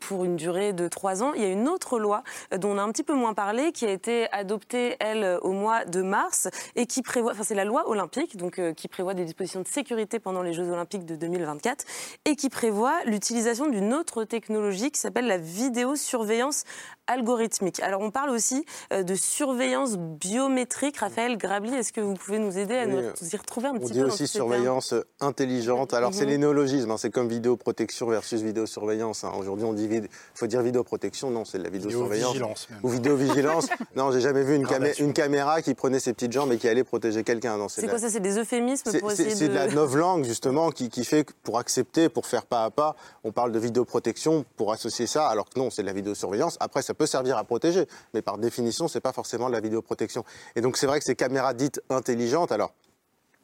[0.00, 1.32] pour une durée de trois ans.
[1.34, 2.22] Il y a une autre loi
[2.56, 5.84] dont on a un petit peu moins parlé, qui a été adoptée, elle, au mois
[5.84, 9.60] de mars, et qui prévoit, enfin c'est la loi olympique, donc qui prévoit des dispositions
[9.60, 11.84] de sécurité pendant les Jeux olympiques de 2024,
[12.24, 16.64] et qui prévoit l'utilisation d'une autre technologie qui s'appelle la vidéo surveillance
[17.06, 17.80] algorithmique.
[17.80, 20.96] Alors on parle aussi euh, de surveillance biométrique.
[20.96, 24.00] Raphaël Grabli, est-ce que vous pouvez nous aider à nous y retrouver un petit peu
[24.00, 25.94] On dit aussi surveillance intelligente.
[25.94, 26.96] Alors c'est les néologismes, hein.
[26.96, 29.24] c'est comme vidéoprotection versus vidéosurveillance.
[29.24, 29.32] Hein.
[29.38, 32.68] Aujourd'hui on dit il faut dire vidéoprotection, non c'est de la vidéosurveillance.
[32.82, 33.68] Ou vidéovigilance.
[33.96, 34.66] non, j'ai jamais vu une,
[34.98, 37.58] une, caméra qui prenait ses petites jambes et qui allait protéger quelqu'un.
[37.68, 38.10] C'est quoi ça?
[38.10, 39.34] C'est des euphémismes pour essayer de...
[39.34, 42.70] C'est de la novlangue justement qui, qui fait que pour accepter, pour faire pas à
[42.70, 46.56] pas, on parle de vidéoprotection pour associer ça, alors que non, c'est de la vidéosurveillance.
[46.60, 49.60] Après, ça peut servir à protéger, mais par définition, ce n'est pas forcément de la
[49.60, 50.24] vidéoprotection.
[50.56, 52.72] Et donc, c'est vrai que ces caméras dites intelligentes, alors,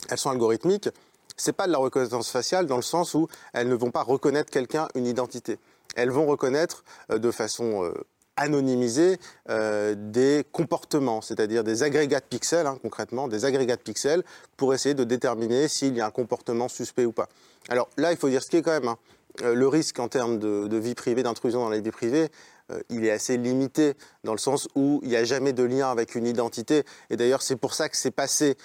[0.09, 0.89] elles sont algorithmiques,
[1.37, 4.51] c'est pas de la reconnaissance faciale dans le sens où elles ne vont pas reconnaître
[4.51, 5.59] quelqu'un une identité.
[5.97, 7.93] Elles vont reconnaître euh, de façon euh,
[8.37, 14.23] anonymiser euh, des comportements, c'est-à-dire des agrégats de pixels, hein, concrètement, des agrégats de pixels,
[14.57, 17.29] pour essayer de déterminer s'il y a un comportement suspect ou pas.
[17.69, 18.89] Alors là, il faut dire ce qui est quand même.
[18.89, 18.99] Hein.
[19.43, 22.29] Euh, le risque en termes de, vie privée, d'intrusion dans la vie privée,
[22.71, 25.91] euh, il est assez limité dans le sens où il n'y a jamais de lien
[25.91, 26.85] avec une identité.
[27.11, 28.57] Et d'ailleurs, c'est pour ça que c'est passé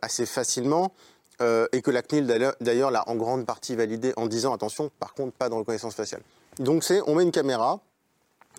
[0.00, 0.92] assez facilement.
[1.72, 5.32] et que la CNIL d'ailleurs l'a en grande partie validé en disant attention, par contre,
[5.32, 6.22] pas de reconnaissance faciale.
[6.60, 7.80] Donc on met une caméra,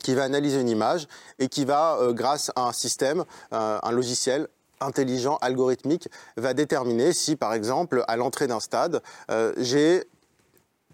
[0.03, 1.07] qui va analyser une image
[1.39, 4.47] et qui va, euh, grâce à un système, euh, un logiciel,
[4.79, 10.03] intelligent, algorithmique, va déterminer si, par exemple, à l'entrée d'un stade, euh, j'ai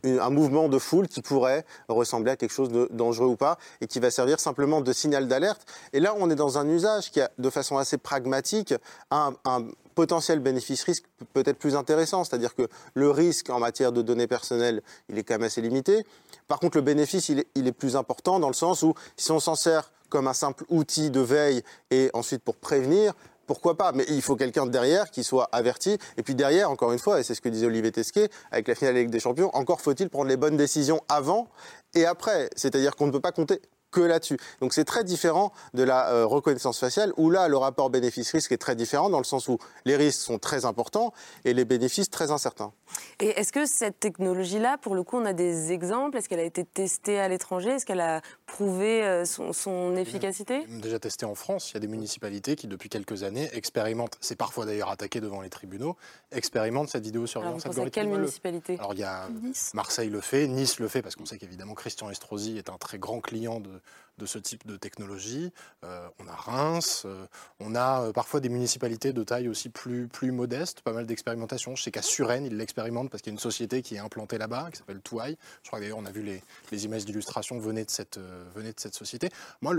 [0.04, 3.88] un mouvement de foule qui pourrait ressembler à quelque chose de dangereux ou pas et
[3.88, 5.66] qui va servir simplement de signal d'alerte.
[5.94, 8.74] Et là, on est dans un usage qui a, de façon assez pragmatique,
[9.12, 14.28] un, un potentiel bénéfice-risque peut-être plus intéressant, c'est-à-dire que le risque en matière de données
[14.28, 16.06] personnelles, il est quand même assez limité.
[16.48, 19.32] Par contre, le bénéfice, il est, il est plus important dans le sens où si
[19.32, 23.14] on s'en sert comme un simple outil de veille et ensuite pour prévenir,
[23.50, 25.98] pourquoi pas Mais il faut quelqu'un derrière qui soit averti.
[26.18, 28.76] Et puis derrière, encore une fois, et c'est ce que disait Olivier Tesquet, avec la
[28.76, 31.48] finale Ligue des Champions, encore faut-il prendre les bonnes décisions avant
[31.96, 32.52] et après.
[32.56, 33.60] C'est-à-dire qu'on ne peut pas compter
[33.92, 34.38] que là-dessus.
[34.62, 38.58] Donc c'est très différent de la euh, reconnaissance faciale où là le rapport bénéfice-risque est
[38.58, 41.14] très différent dans le sens où les risques sont très importants
[41.46, 42.72] et les bénéfices très incertains.
[43.20, 46.18] Et est-ce que cette technologie-là, pour le coup, on a des exemples?
[46.18, 47.72] Est-ce qu'elle a été testée à l'étranger?
[47.72, 50.66] Est-ce qu'elle a prouvé euh, son, efficacité?
[50.68, 54.36] Déjà testée en France, il y a des municipalités qui depuis quelques années expérimentent, c'est
[54.36, 55.98] parfois d'ailleurs attaqué devant les tribunaux,
[56.32, 58.78] expérimentent cette vidéosurveillance Alors, vous quelle municipalité?
[58.80, 59.28] Alors il y a
[59.74, 62.98] Marseille le fait, Nice le fait parce qu'on sait qu'évidemment Christian Estrosi est un très
[62.98, 63.79] grand client de,
[64.20, 65.52] de ce type de technologie.
[65.84, 67.26] Euh, on a Reims, euh,
[67.60, 71.76] on a euh, parfois des municipalités de taille aussi plus, plus modeste, pas mal d'expérimentation.
[71.76, 74.38] Je sais qu'à Suresnes, ils l'expérimentent parce qu'il y a une société qui est implantée
[74.38, 75.38] là-bas, qui s'appelle Touaille.
[75.64, 78.20] Je crois d'ailleurs on a vu les, les images d'illustration venaient de cette,
[78.56, 79.30] venaient de cette société.
[79.62, 79.74] Moi,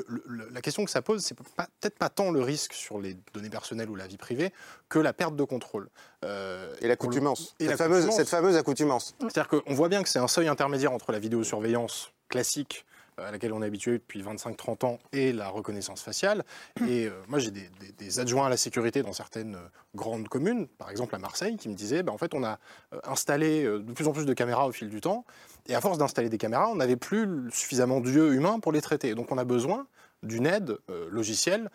[0.52, 3.90] la question que ça pose, c'est peut-être pas tant le risque sur les données personnelles
[3.90, 4.52] ou la vie privée
[4.88, 5.90] que la perte de contrôle.
[6.22, 7.54] et l'accoutumance.
[7.60, 9.14] Cette, fameuse, cette fameuse accoutumance.
[9.20, 12.86] C'est-à-dire qu'on voit bien que c'est un seuil intermédiaire entre la vidéosurveillance classique
[13.26, 16.44] à laquelle on est habitué depuis 25-30 ans et la reconnaissance faciale.
[16.88, 20.90] Et euh, moi, j'ai des, adjoints à la sécurité dans certaines euh, grandes communes, par
[20.90, 22.58] exemple à Marseille, qui me disaient bah, en fait, on a
[22.92, 25.24] euh, installé de plus en plus de caméras au fil du temps.
[25.68, 29.14] Et à force d'installer des caméras, on n'avait plus suffisamment d'yeux humains pour les traiter.
[29.14, 29.86] Donc, on a besoin
[30.22, 30.76] d'une aide
[31.10, 31.70] logicielle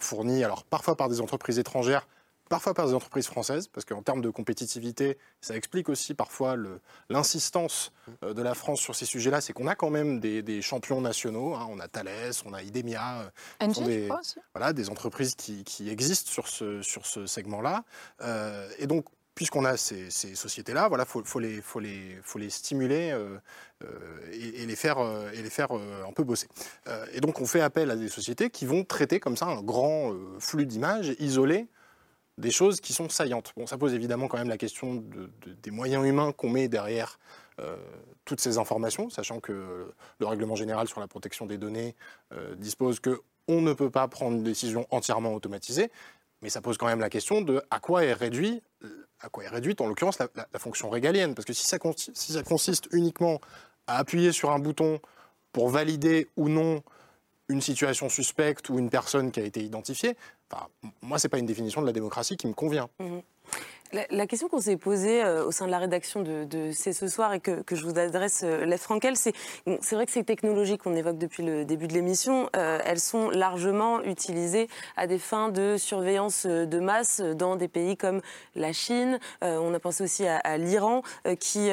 [0.00, 2.06] fournie alors parfois par des entreprises étrangères
[2.48, 6.56] parfois par des entreprises françaises, parce qu'en termes de compétitivité, ça explique aussi parfois
[7.08, 11.00] l'insistance euh, de la France sur ces sujets-là, c'est qu'on a quand même des, champions
[11.00, 11.66] nationaux, hein.
[11.70, 13.30] on a Thales, on a Idemia,
[13.62, 14.08] euh, des,
[14.54, 17.84] voilà, des entreprises qui, existent sur ce, sur ce segment-là.
[18.22, 22.48] Euh, et donc, puisqu'on a ces, sociétés-là, voilà, faut, faut, les, faut, les, faut les
[22.48, 23.14] stimuler
[24.32, 24.98] et, les faire,
[25.34, 26.48] et les faire un peu bosser.
[27.12, 30.14] et donc, on fait appel à des sociétés qui vont traiter comme ça un grand
[30.38, 31.68] flux d'images isolées
[32.38, 33.52] des choses qui sont saillantes.
[33.56, 35.02] Bon, ça pose évidemment quand même la question
[35.62, 37.18] des moyens humains qu'on met derrière
[37.60, 37.76] euh,
[38.24, 41.94] toutes ces informations, sachant que le règlement général sur la protection des données
[42.32, 45.90] euh, dispose que on ne peut pas prendre une décision entièrement automatisée,
[46.42, 48.60] mais ça pose quand même la question de à quoi est réduit,
[49.20, 52.88] à quoi est réduite en l'occurrence la, fonction régalienne, parce que si si ça consiste
[52.92, 53.40] uniquement
[53.86, 55.00] à appuyer sur un bouton
[55.52, 56.82] pour valider ou non
[57.48, 60.16] une situation suspecte ou une personne qui a été identifiée,
[61.02, 62.88] moi, ce n'est pas une définition de la démocratie qui me convient.
[62.98, 63.18] Mmh
[63.92, 67.32] la, question qu'on s'est posée euh, au sein de la rédaction de, C'est ce soir
[67.34, 69.32] et que, je vous adresse, euh, Frankel, c'est
[69.92, 74.02] vrai que ces technologies qu'on évoque depuis le début de l'émission, euh, elles sont largement
[74.02, 78.20] utilisées à des fins de surveillance de masse dans des pays comme
[78.54, 79.18] la Chine.
[79.42, 81.02] Euh, on a pensé aussi à, l'Iran,
[81.40, 81.70] qui,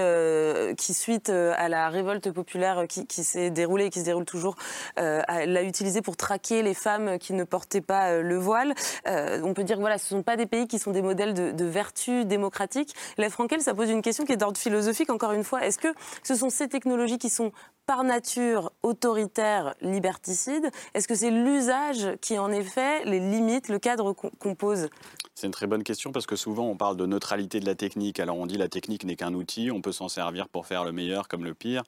[0.77, 4.55] suite à la révolte populaire qui, s'est déroulée et qui se déroule toujours,
[4.97, 8.73] l'a utilisé pour traquer les femmes qui ne portaient pas le voile.
[9.05, 11.33] on peut dire que voilà, ce ne sont pas des pays qui sont des modèles
[11.33, 12.93] de vertu démocratique.
[13.17, 15.65] La Frankel, ça pose une question qui est d'ordre philosophique, encore une fois.
[15.65, 15.87] Est-ce que
[16.23, 17.51] ce sont ces technologies qui sont
[17.85, 20.69] par nature autoritaires, liberticides?
[20.93, 24.89] Est-ce que c'est l'usage qui, en effet, les limite, le cadre qu'on pose?
[25.35, 28.19] C'est une très bonne question parce que souvent on parle de neutralité de la technique.
[28.19, 30.91] Alors on dit la technique n'est qu'un outil, on peut s'en servir pour faire le
[30.91, 31.83] meilleur comme le pire.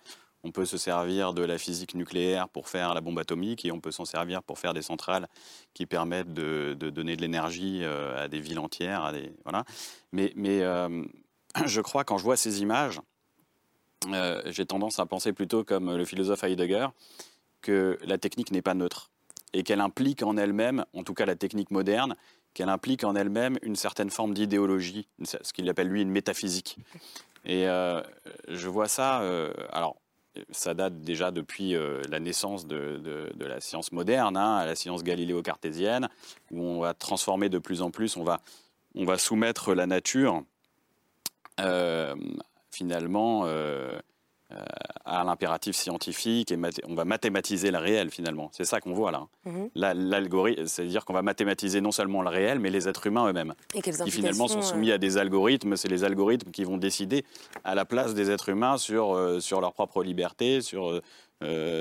[0.46, 3.80] On peut se servir de la physique nucléaire pour faire la bombe atomique et on
[3.80, 5.28] peut s'en servir pour faire des centrales
[5.74, 9.04] qui permettent de, donner de l'énergie euh, à des villes entières.
[9.06, 9.66] À des, voilà.
[10.12, 11.04] Mais, euh,
[11.66, 13.02] je crois, quand je vois ces images,
[14.14, 16.90] euh, j'ai tendance à penser plutôt comme le philosophe Heidegger,
[17.64, 19.10] que la technique n'est pas neutre
[19.54, 22.16] et qu'elle implique en elle-même, en tout cas la technique moderne,
[22.54, 26.78] qu'elle implique en elle-même une certaine forme d'idéologie, ce qu'il appelle lui une métaphysique.
[27.46, 29.22] Et je vois ça,
[29.72, 29.98] alors
[30.52, 35.04] ça date déjà depuis euh, la naissance de, de, la science moderne, hein, la science
[35.04, 36.10] galiléo-cartésienne,
[36.52, 38.42] où on va transformer de plus en plus, on va,
[38.96, 40.44] on va soumettre la nature
[41.60, 42.16] euh,
[42.72, 43.98] finalement euh,
[45.06, 48.50] à l'impératif scientifique et on va mathématiser le réel finalement.
[48.52, 49.28] C'est ça qu'on voit là.
[49.46, 49.70] Mhm.
[49.76, 53.54] L'algorithme, c'est-à-dire qu'on va mathématiser non seulement le réel, mais les êtres humains eux-mêmes.
[53.74, 55.76] Qui finalement sont soumis à des algorithmes.
[55.76, 57.26] C'est les algorithmes qui vont décider
[57.64, 61.02] à la place des êtres humains sur, sur leur propre liberté, sur,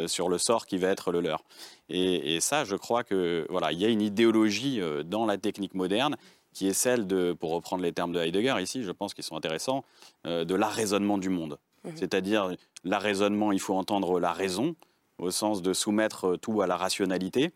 [0.07, 1.45] sur le sort qui va être le leur.
[1.91, 5.75] Et, et ça, je crois que voilà, il y a une idéologie dans la technique
[5.75, 6.17] moderne
[6.55, 9.37] qui est celle de, pour reprendre les termes de Heidegger ici, je pense qu'ils sont
[9.37, 9.85] intéressants,
[10.25, 11.59] de l'arraisonnement du monde.
[11.85, 11.97] Mhm.
[11.97, 14.75] C'est-à-dire, l'arraisonnement, il faut entendre la raison,
[15.19, 17.53] au sens de soumettre tout à la rationalité.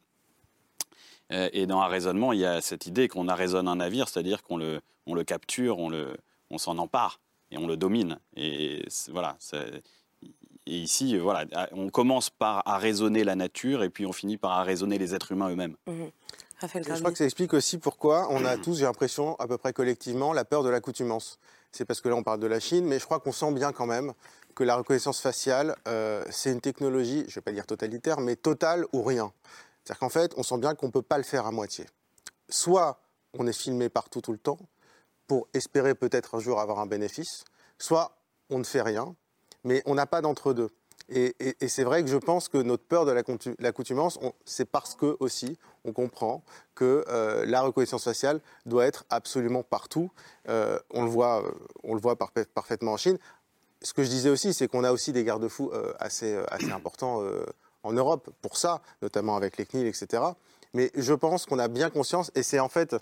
[1.33, 4.43] Euh, et dans un raisonnement, il y a cette idée qu'on arraisonne un navire, c'est-à-dire
[4.43, 6.17] qu'on le, on le capture, on, le,
[6.51, 8.19] on s'en empare et on le domine.
[8.37, 9.37] Et voilà.
[10.67, 14.53] Et ici, voilà, on commence par à raisonner la nature et puis on finit par
[14.53, 15.77] à raisonner les êtres humains eux-mêmes.
[15.87, 16.11] Mhm.
[16.61, 19.73] Je crois que ça explique aussi pourquoi on a tous, j'ai l'impression, à peu près
[19.73, 21.39] collectivement, la peur de l'accoutumance
[21.79, 23.71] c'est parce que là on parle de la Chine, mais je crois qu'on sent bien
[23.71, 24.13] quand même
[24.57, 28.35] que la reconnaissance faciale, euh, c'est une technologie, je ne vais pas dire totalitaire, mais
[28.35, 29.33] totale ou rien.
[29.85, 31.87] C'est-à-dire qu'en fait, on sent bien qu'on ne peut pas le faire à moitié.
[32.49, 32.99] Soit
[33.39, 34.59] on est filmé partout tout le temps
[35.29, 37.45] pour espérer peut-être un jour avoir un bénéfice,
[37.79, 38.19] soit
[38.51, 39.15] on ne fait rien,
[39.63, 40.71] mais on n'a pas d'entre-deux.
[41.11, 41.35] Et,
[41.69, 43.13] c'est vrai que je pense que notre peur de
[43.59, 46.43] l'accoutumance, c'est parce que aussi on comprend
[46.75, 50.11] que euh, la reconnaissance faciale doit être absolument partout.
[50.49, 51.51] Euh, on le voit, euh,
[51.83, 53.19] on le voit parfaitement en Chine.
[53.81, 57.23] Ce que je disais aussi, c'est qu'on a aussi des garde-fous assez, assez importants
[57.85, 60.23] en Europe pour ça, notamment avec les CNIL, etc.
[60.75, 62.97] Mais je pense qu'on a bien conscience, et c'est en fait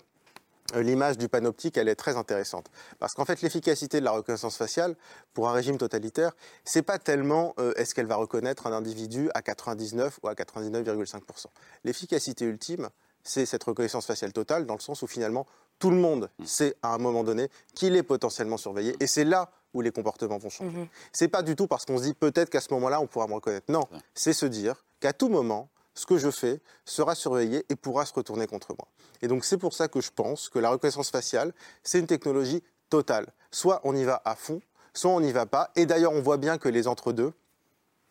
[0.75, 2.67] l'image du panoptique, elle est très intéressante.
[2.99, 4.95] Parce qu'en fait, l'efficacité de la reconnaissance faciale,
[5.33, 9.41] pour un régime totalitaire, c'est pas tellement euh, est-ce qu'elle va reconnaître un individu à
[9.41, 11.21] 99 ou à 99,5%.
[11.83, 12.89] L'efficacité ultime,
[13.23, 15.45] c'est cette reconnaissance faciale totale, dans le sens où finalement,
[15.79, 16.45] tout le monde mm.
[16.45, 18.95] sait à un moment donné qu'il est potentiellement surveillé.
[18.99, 20.71] Et c'est là où les comportements vont changer.
[20.71, 20.87] Mm-hmm.
[21.11, 23.33] C'est pas du tout parce qu'on se dit peut-être qu'à ce moment-là, on pourra me
[23.33, 23.71] reconnaître.
[23.71, 28.05] Non, c'est se dire qu'à tout moment, ce que je fais sera surveillé et pourra
[28.05, 28.87] se retourner contre moi.
[29.21, 31.53] Et donc c'est pour ça que je pense que la reconnaissance faciale,
[31.83, 33.27] c'est une technologie totale.
[33.51, 34.61] Soit on y va à fond,
[34.93, 35.71] soit on n'y va pas.
[35.75, 37.33] Et d'ailleurs, on voit bien que les entre-deux,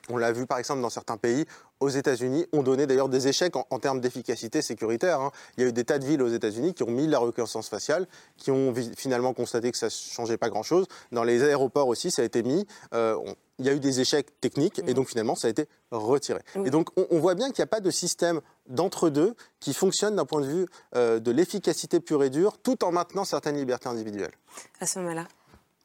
[0.09, 1.47] on l'a vu par exemple dans certains pays,
[1.81, 5.21] aux États-Unis, ont donné d'ailleurs des échecs en, termes d'efficacité sécuritaire.
[5.21, 5.31] Hein.
[5.57, 7.69] Il y a eu des tas de villes aux États-Unis qui ont mis la reconnaissance
[7.69, 10.87] faciale, qui ont finalement constaté que ça ne changeait pas grand-chose.
[11.13, 12.67] Dans les aéroports aussi, ça a été mis.
[12.95, 13.17] Euh,
[13.59, 16.41] il y a eu des échecs techniques et donc finalement ça a été retiré.
[16.65, 20.27] Et donc on, voit bien qu'il n'y a pas de système d'entre-deux qui fonctionne d'un
[20.27, 24.35] point de vue euh, de l'efficacité pure et dure tout en maintenant certaines libertés individuelles.
[24.81, 25.27] À ce moment-là.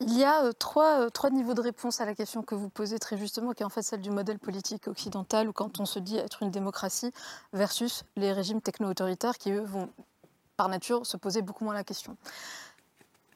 [0.04, 2.70] Il y a euh, trois, euh, trois, niveaux de réponse à la question que vous
[2.70, 5.86] posez très justement, qui est en fait celle du modèle politique occidental, ou quand on
[5.86, 7.12] se dit être une démocratie,
[7.54, 9.90] versus les régimes techno-autoritaires qui, eux, vont
[10.58, 12.18] par nature se poser beaucoup moins la question.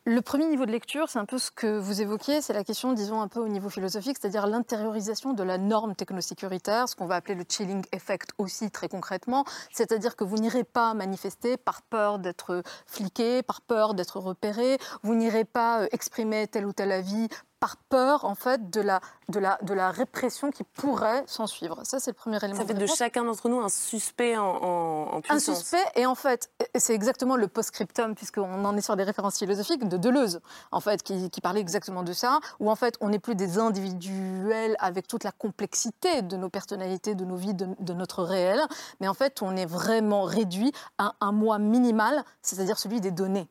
[0.07, 2.93] Le premier niveau de lecture, c'est un peu ce que vous évoquiez, c'est la question,
[2.93, 7.15] disons, un peu au niveau philosophique, c'est-à-dire l'intériorisation de la norme technosécuritaire, ce qu'on va
[7.15, 12.19] appeler le chilling effect aussi très concrètement, c'est-à-dire que vous n'irez pas manifester par peur
[12.19, 17.27] d'être fliqué, par peur d'être repéré, vous n'irez pas euh, exprimer tel ou tel avis
[17.59, 21.79] par peur en fait de la, de la, de la répression qui pourrait s'en suivre.
[21.83, 22.59] Ça, c'est le premier élément.
[22.59, 25.49] Ça fait de, chacun d'entre nous un suspect en, en, puissance.
[25.49, 29.37] Un suspect, et en fait, c'est exactement le post-scriptum, puisqu'on en est sur des références
[29.37, 30.41] philosophiques de Deleuze,
[30.71, 33.57] en fait, qui, qui parlait exactement de ça, où en fait, on n'est plus des
[33.57, 38.61] individuels avec toute la complexité de nos personnalités, de nos vies, de, de notre réel,
[38.99, 43.47] mais en fait, on est vraiment réduit à un moi minimal, c'est-à-dire celui des données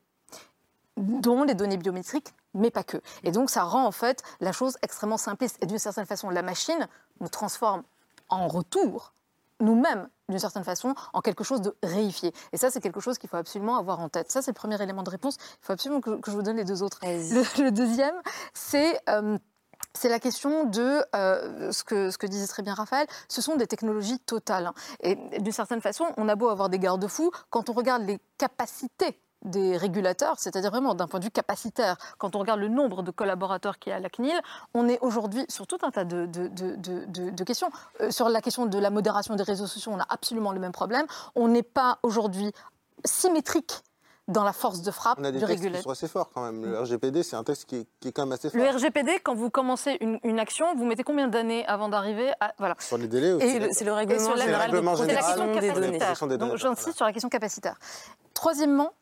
[0.97, 2.97] dont les données biométriques mais pas que.
[3.23, 5.57] Et donc ça rend en fait la chose extrêmement simpliste.
[5.61, 6.87] Et d'une certaine façon, la machine
[7.19, 7.83] nous transforme
[8.29, 9.13] en retour
[9.61, 12.33] nous-mêmes, d'une certaine façon, en quelque chose de réifié.
[12.51, 14.31] Et ça, c'est quelque chose qu'il faut absolument avoir en tête.
[14.31, 15.37] Ça, c'est le premier élément de réponse.
[15.61, 16.99] Il faut absolument que, je vous donne les deux autres.
[17.03, 18.15] Le, deuxième,
[18.53, 18.99] c'est...
[19.09, 19.37] Euh,
[19.93, 23.55] c'est la question de euh, ce, que, ce que disait très bien Raphaël, ce sont
[23.55, 24.71] des technologies totales.
[24.99, 29.17] Et d'une certaine façon, on a beau avoir des garde-fous, quand on regarde les capacités
[29.45, 31.97] des régulateurs, c'est-à-dire vraiment d'un point de vue capacitaire.
[32.17, 34.39] Quand on regarde le nombre de collaborateurs qu'il y a à la CNIL,
[34.73, 37.69] on est aujourd'hui sur tout un tas de, de, questions.
[38.01, 40.71] Euh, sur la question de la modération des réseaux sociaux, on a absolument le même
[40.71, 41.05] problème.
[41.35, 42.51] On n'est pas aujourd'hui
[43.05, 43.83] symétrique
[44.27, 45.83] dans la force de frappe on a des du régulateur.
[45.83, 46.65] Sont assez forts quand même.
[46.65, 47.75] Le RGPD, c'est un texte qui
[48.05, 48.59] est, quand même assez fort.
[48.59, 52.75] Le RGPD, quand vous commencez une, action, vous mettez combien d'années avant d'arriver à voilà.
[52.79, 53.73] Sur les délais aussi.
[53.73, 56.51] C'est le règlement, général, de protection des données.
[56.51, 57.77] Donc j'insiste sur la question capacitaire.
[58.33, 58.93] Troisièmement,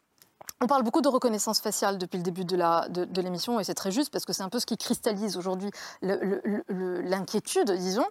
[0.62, 4.12] On parle beaucoup de reconnaissance faciale depuis le début de l'émission, et c'est très juste
[4.12, 5.70] parce que c'est un peu ce qui cristallise aujourd'hui
[6.02, 8.06] l'inquiétude, disons.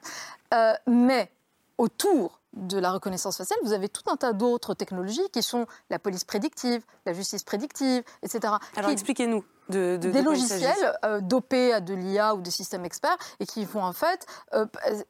[0.53, 1.30] Euh, mais
[1.78, 5.98] autour de la reconnaissance faciale, vous avez tout un tas d'autres technologies qui sont la
[5.98, 8.55] police prédictive, la justice prédictive, etc.
[8.76, 9.44] Alors expliquez-nous.
[9.68, 13.82] De, des logiciels euh, dopés à de l'IA ou des systèmes experts et qui font
[13.82, 14.66] en fait, euh,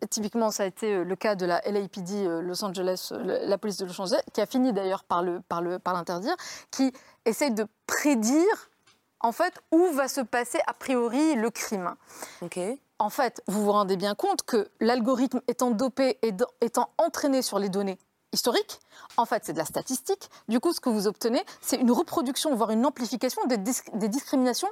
[0.09, 4.01] typiquement ça a été le cas de la LAPD Los Angeles, la police de Los
[4.01, 6.36] Angeles, qui a fini d'ailleurs par l'interdire, par par
[6.70, 6.93] qui
[7.24, 8.70] essaye de prédire
[9.22, 11.95] en fait où va se passer a priori le crime.
[13.03, 17.59] En fait, vous vous rendez bien compte que l'algorithme étant dopé et étant entraîné sur
[17.59, 17.99] les données
[18.33, 18.79] historiques,
[19.17, 20.31] en fait, c'est de la statistique.
[20.49, 23.59] Du coup, ce que vous obtenez, c'est une reproduction, voire une amplification des,
[24.09, 24.69] discriminations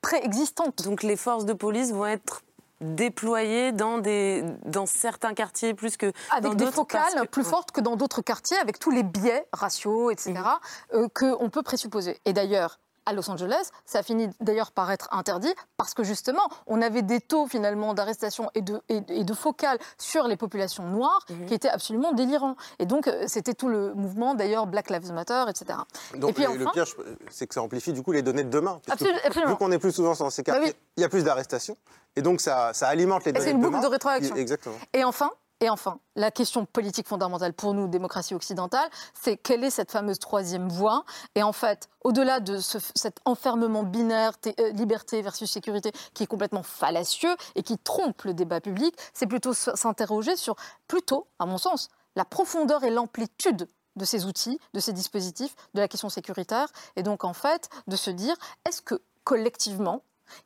[0.00, 0.82] préexistantes.
[0.82, 2.42] Donc les forces de police vont être
[2.80, 7.96] déployées dans, des, dans certains quartiers plus que avec des focales plus fortes que dans
[7.96, 10.96] d'autres quartiers, avec tous les biais raciaux, etc., mmh.
[10.96, 12.18] euh, qu'on peut présupposer.
[12.24, 13.70] Et d'ailleurs, à Los Angeles.
[13.84, 17.94] Ça a fini d'ailleurs par être interdit parce que justement, on avait des taux finalement
[17.94, 21.46] d'arrestation et de, et, de focales sur les populations noires mhm.
[21.46, 22.56] qui étaient absolument délirants.
[22.78, 25.78] Et donc, euh, c'était tout le mouvement d'ailleurs Black Lives Matter, etc.
[26.16, 26.84] Donc, et puis, le pire,
[27.30, 28.80] c'est que ça amplifie du coup les données de demain.
[28.90, 29.18] Absolument.
[29.48, 31.76] Vu qu'on est plus souvent dans ces bah quartiers, il y a plus d'arrestations.
[32.16, 33.62] Et donc, ça, ça alimente les données de demain.
[33.62, 34.36] C'est une boucle de rétroaction.
[34.36, 34.76] Exactement.
[34.92, 35.30] Et enfin,
[35.60, 40.18] et enfin, la question politique fondamentale pour nous, démocratie occidentale, c'est quelle est cette fameuse
[40.18, 41.04] troisième voie?
[41.34, 46.62] Et en fait, au-delà de cet enfermement binaire, euh, liberté versus sécurité, qui est complètement
[46.62, 50.56] fallacieux et qui trompe le débat public, c'est plutôt s'interroger sur,
[50.88, 55.80] plutôt, à mon sens, la profondeur et l'amplitude de ces outils, de ces dispositifs, de
[55.80, 58.36] la question sécuritaire, et donc en fait de se dire,
[58.66, 60.02] est-ce que collectivement,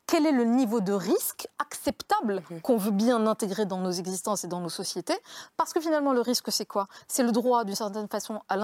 [0.07, 2.61] quel est le niveau de risque acceptable mhm.
[2.61, 5.17] qu'on veut bien intégrer dans nos existences et dans nos sociétés?
[5.57, 6.87] Parce que finalement, le risque, c'est quoi?
[7.07, 8.57] C'est le droit, d'une certaine façon, à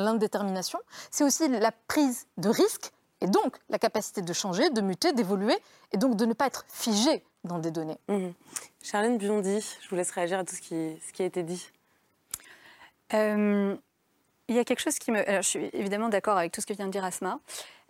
[0.00, 0.78] l'indétermination.
[1.10, 5.56] C'est aussi la prise de risque et donc la capacité de changer, de muter, d'évoluer,
[5.92, 7.98] et donc de ne pas être figé dans des données.
[8.08, 8.28] Mmh.
[8.82, 11.70] Charlène Biondi, je vous laisse réagir à tout ce qui, ce qui a été dit.
[13.14, 13.76] Euh,
[14.48, 15.28] il y a quelque chose qui me...
[15.28, 17.38] Alors, je suis évidemment d'accord avec tout ce que vient de dire Asma.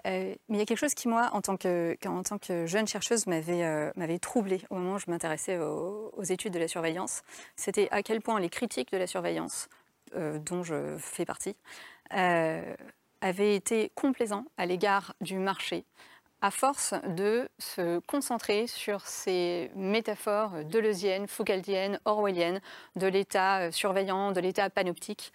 [0.07, 2.87] Euh, mais il y a quelque chose qui, moi, en tant que, tant que jeune
[2.87, 7.23] chercheuse, m'avait euh, m'avait troublée au moment où je m'intéressais aux, études de la surveillance.
[7.57, 9.69] C'était à quel point les critiques de la surveillance,
[10.17, 11.57] euh, dont je fais partie,
[13.23, 15.85] avaient été complaisants à l'égard du marché,
[16.41, 22.61] à force de se concentrer sur ces métaphores deleuziennes, foucaldiennes, orwelliennes,
[22.97, 25.33] de l'État surveillant, de l'État panoptique.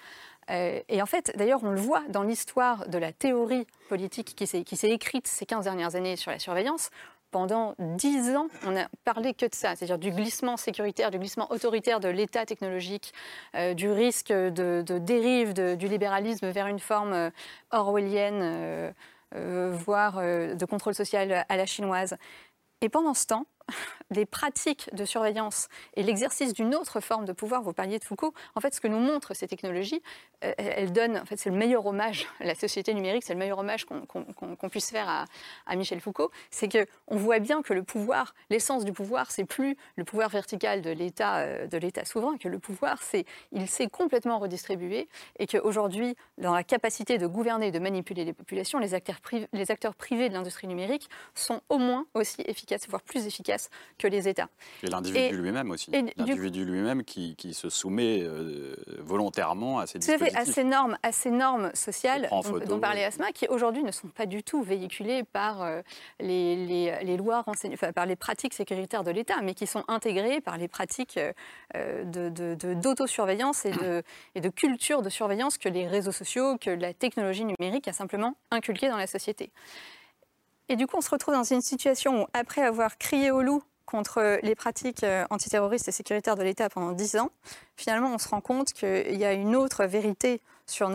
[0.51, 4.47] Euh, et en fait, d'ailleurs, on le voit dans l'histoire de la théorie politique qui
[4.47, 6.89] s'est écrite ces 15 dernières années sur la surveillance.
[7.31, 11.51] Pendant 10 ans, on n'a parlé que de ça, c'est-à-dire du glissement sécuritaire, du glissement
[11.51, 13.13] autoritaire de l'État technologique,
[13.55, 17.29] euh, du risque de, dérive du libéralisme vers une forme euh,
[17.71, 18.93] orwellienne,
[19.33, 22.15] voire de contrôle social à la chinoise.
[22.79, 23.45] Et pendant ce temps,
[24.11, 28.33] les pratiques de surveillance et l'exercice d'une autre forme de pouvoir, vous parliez de Foucault,
[28.55, 30.01] en fait, ce que nous montrent ces technologies,
[30.43, 33.59] euh, elles donnent, en fait, c'est le meilleur hommage, la société numérique, c'est le meilleur
[33.59, 35.27] hommage qu'on puisse faire
[35.65, 39.75] à, Michel Foucault, c'est qu'on voit bien que le pouvoir, l'essence du pouvoir, c'est plus
[39.97, 43.87] le pouvoir vertical de l'État euh, de l'État souverain, que le pouvoir, c'est, il s'est
[43.87, 45.09] complètement redistribué
[45.39, 49.47] et qu'aujourd'hui, dans la capacité de gouverner et de manipuler les populations, les acteurs, privés,
[49.51, 53.54] les acteurs privés de l'industrie numérique sont au moins aussi efficaces, voire plus efficaces
[53.97, 54.49] que les États.
[54.83, 55.91] Et l'individu lui-même aussi.
[56.17, 60.35] L'individu lui-même qui, qui, se soumet euh, volontairement à ces dispositifs.
[60.35, 64.07] à ces normes, à ces normes sociales dont, dont, parlait Asma, qui aujourd'hui ne sont
[64.07, 65.81] pas du tout véhiculées par euh,
[66.19, 69.83] les, les, les, lois renseignées, enfin, par les pratiques sécuritaires de l'État, mais qui sont
[69.87, 71.19] intégrées par les pratiques
[71.75, 72.03] euh,
[72.75, 74.03] d'autosurveillance de, de, et, de,
[74.35, 78.35] et de culture de surveillance que les réseaux sociaux, que la technologie numérique a simplement
[78.51, 79.51] inculqué dans la société.
[80.69, 83.61] Et du coup, on se retrouve dans une situation où, après avoir crié au loup
[83.85, 87.29] contre les pratiques euh, antiterroristes et sécuritaires de l'État pendant dix ans,
[87.75, 90.89] finalement, on se rend compte qu'il y a une autre vérité sur,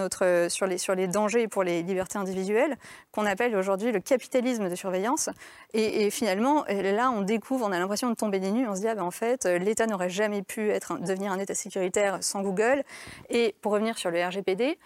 [0.48, 2.76] sur, les, dangers pour les libertés individuelles,
[3.12, 5.30] qu'on appelle aujourd'hui le capitalisme de surveillance.
[5.72, 8.88] Et, finalement, là, on découvre, on a l'impression de tomber des nues, on se dit,
[8.88, 12.82] ah ben, en fait, l'État n'aurait jamais pu devenir un État sécuritaire sans Google.
[13.28, 14.76] Et pour revenir sur le RGPD,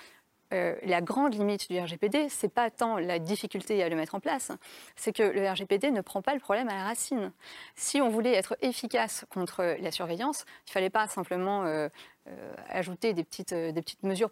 [0.55, 4.21] euh, la grande limite du RGPD, c'est pas tant la difficulté à le mettre en
[4.21, 4.53] place,
[4.97, 7.33] c'est que le RGPD ne prend pas le problème à la racine.
[7.75, 11.89] Si on voulait être efficace contre la surveillance, il fallait pas simplement euh,
[12.29, 13.55] euh, ajouter des petites,
[14.03, 14.31] mesures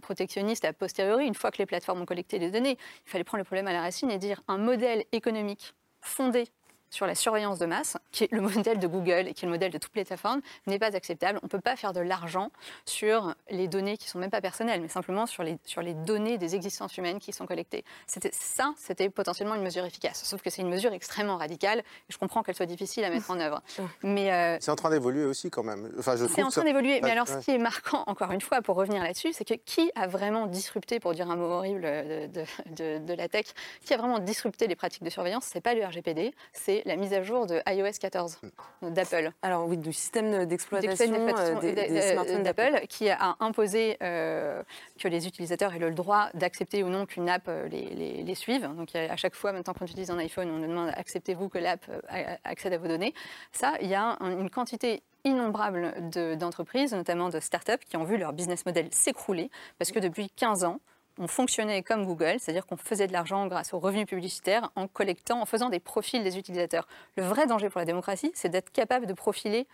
[0.00, 2.78] protectionnistes a posteriori, une fois que les plateformes ont collecté les données.
[3.06, 6.48] Il fallait prendre le problème à la racine et dire un modèle économique fondé
[6.94, 9.52] sur la surveillance de masse, qui est le modèle de Google et qui est le
[9.52, 11.40] modèle de toutes les plateformes, n'est pas acceptable.
[11.42, 12.50] On ne peut pas faire de l'argent
[12.86, 15.94] sur les données qui ne sont même pas personnelles, mais simplement sur les, sur les
[15.94, 17.84] données des existences humaines qui sont collectées.
[18.06, 20.22] C'était, ça, c'était potentiellement une mesure efficace.
[20.24, 21.80] Sauf que c'est une mesure extrêmement radicale.
[21.80, 23.60] Et je comprends qu'elle soit difficile à mettre en œuvre.
[24.02, 25.92] Mais euh, C'est en train d'évoluer aussi quand même.
[25.98, 27.00] Enfin, je c'est en ça- train d'évoluer.
[27.02, 29.90] Mais alors, ce qui est marquant, encore une fois, pour revenir là-dessus, c'est que qui
[29.96, 32.44] a vraiment disrupté, pour dire un mot horrible de, de-
[32.76, 33.46] de- de la tech,
[33.84, 37.12] qui a vraiment disrupté les pratiques de surveillance C'est pas le RGPD, c'est la mise
[37.14, 38.38] à jour de iOS 14
[38.82, 39.30] d'Apple.
[39.42, 41.06] Alors oui, du système d'exploitation
[41.38, 44.62] euh, des, des- des des- smartphones d'Apple qui a imposé euh,
[44.98, 48.34] que les utilisateurs aient le droit d'accepter ou non qu'une app euh, les, les- les
[48.34, 48.68] suive.
[48.76, 51.58] Donc à chaque fois, maintenant quand on utilise un iPhone, on nous demande acceptez-vous que
[51.58, 52.00] l'app euh,
[52.44, 53.14] accède à vos données?
[53.52, 58.04] Ça, il y a un- une quantité innombrable de- d'entreprises, notamment de start-up, qui ont
[58.04, 60.80] vu leur business model s'écrouler parce que depuis 15 ans,
[61.18, 65.40] on fonctionnait comme Google, c'est-à-dire qu'on faisait de l'argent grâce aux revenus publicitaires en collectant,
[65.40, 66.86] en faisant des profils des utilisateurs.
[67.16, 69.66] Le vrai danger pour la démocratie, c'est d'être capable de profiler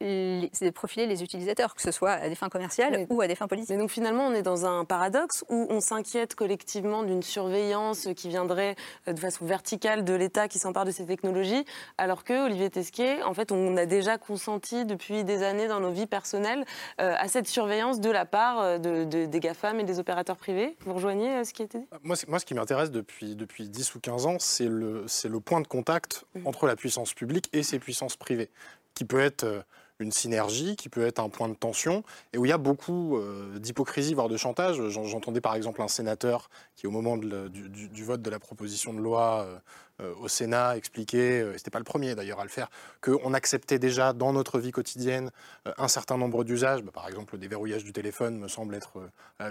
[0.00, 3.26] les, c'est de profiler les utilisateurs, que ce soit à des fins commerciales ou à
[3.28, 3.70] des fins politiques.
[3.70, 8.28] Mais donc finalement, on est dans un paradoxe où on s'inquiète collectivement d'une surveillance qui
[8.28, 8.76] viendrait
[9.08, 11.64] euh, de façon verticale de l'État qui s'empare de ces technologies,
[11.98, 15.90] alors que Olivier Tesquet, en fait, on a déjà consenti depuis des années dans nos
[15.90, 16.64] vies personnelles
[17.00, 20.36] euh, à cette surveillance de la part euh, de, de- des GAFAM et des opérateurs
[20.36, 20.76] privés.
[20.80, 21.86] Vous rejoignez euh, ce qui a été dit?
[22.02, 25.60] Moi, ce qui m'intéresse depuis, depuis 10 ou 15 ans, c'est le, c'est le point
[25.60, 28.50] de contact entre la puissance publique et ses puissances privées,
[28.94, 29.62] qui peut être euh,
[29.98, 33.16] une synergie, qui peut être un point de tension, et où il y a beaucoup
[33.16, 34.76] euh, d'hypocrisie, voire de chantage.
[34.88, 39.00] J'en- J'entendais par exemple un sénateur qui, au moment du, vote de la proposition de
[39.00, 39.58] loi euh,
[40.02, 42.68] euh, au Sénat, expliquait, et c'était pas le premier d'ailleurs à le faire,
[43.00, 45.30] qu'on acceptait déjà dans notre vie quotidienne
[45.78, 46.82] un certain nombre d'usages.
[46.82, 48.98] Bah, par exemple, le déverrouillage du téléphone me semble être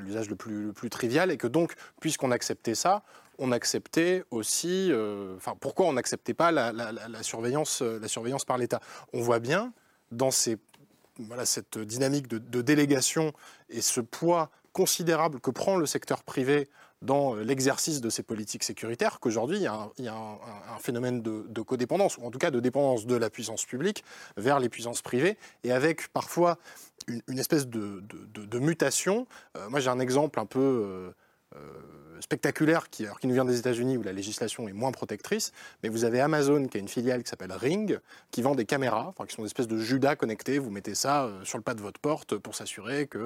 [0.02, 3.02] l'usage le plus, trivial, et que donc, puisqu'on acceptait ça,
[3.40, 4.92] on acceptait aussi,
[5.36, 8.80] enfin, pourquoi on n'acceptait pas la, la- la- la surveillance, la surveillance par l'État?
[9.14, 9.74] On voit bien
[10.16, 13.34] dans cette dynamique de, délégation
[13.70, 16.70] et ce poids considérable que prend le secteur privé
[17.02, 22.26] dans l'exercice de ces politiques sécuritaires, qu'aujourd'hui, il y a un, phénomène de, codépendance, ou
[22.26, 24.04] en tout cas de dépendance de la puissance publique
[24.38, 26.58] vers les puissances privées, et avec parfois
[27.08, 29.28] une, espèce de, mutation.
[29.56, 31.12] Euh, moi, j'ai un exemple un peu euh,
[32.22, 35.52] spectaculaire qui, alors, qui nous vient des États-Unis où la législation est moins protectrice,
[35.84, 38.00] mais vous avez Amazon qui a une filiale qui s'appelle Ring,
[38.32, 40.58] qui vend des caméras, enfin, qui sont des espèces de Judas connectés.
[40.58, 43.22] Vous mettez ça euh, sur le pas de votre porte pour s'assurer qu'il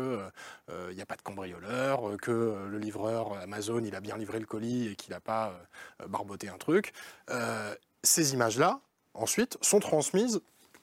[0.95, 4.39] n'y a pas de cambrioleur, euh, que euh, le livreur Amazon il a bien livré
[4.39, 5.53] le colis et qu'il n'a pas
[6.01, 6.93] euh, barboté un truc.
[7.29, 7.73] Euh,
[8.03, 8.79] ces images-là,
[9.13, 10.41] ensuite, sont transmises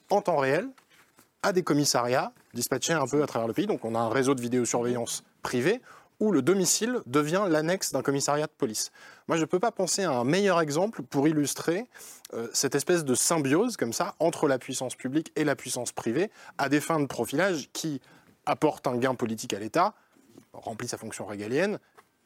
[0.09, 0.69] en temps réel
[1.43, 3.67] à des commissariats dispatchés un peu à travers le pays.
[3.67, 5.81] Donc on a un réseau de vidéosurveillance privé
[6.19, 8.91] où le domicile devient l'annexe d'un commissariat de police.
[9.27, 11.87] Moi, je ne peux pas penser à un meilleur exemple pour illustrer
[12.33, 16.31] euh, cette espèce de symbiose comme ça entre la puissance publique et la puissance privée
[16.57, 18.01] à des fins de profilage qui
[18.45, 19.93] apportent un gain politique à l'État,
[20.53, 21.79] remplit sa fonction régalienne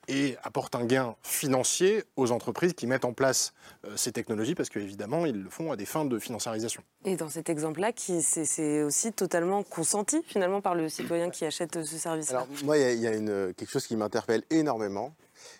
[0.07, 3.53] et apporte un gain financier aux entreprises qui mettent en place
[3.85, 6.83] euh, ces technologies parce qu'évidemment, ils le font à des fins de financiarisation.
[7.05, 11.97] Et dans cet exemple-là, c'est- aussi totalement consenti finalement par le citoyen qui achète ce
[11.97, 12.39] service-là.
[12.39, 15.13] Alors, moi, il y a, il y a une, quelque chose qui m'interpelle énormément.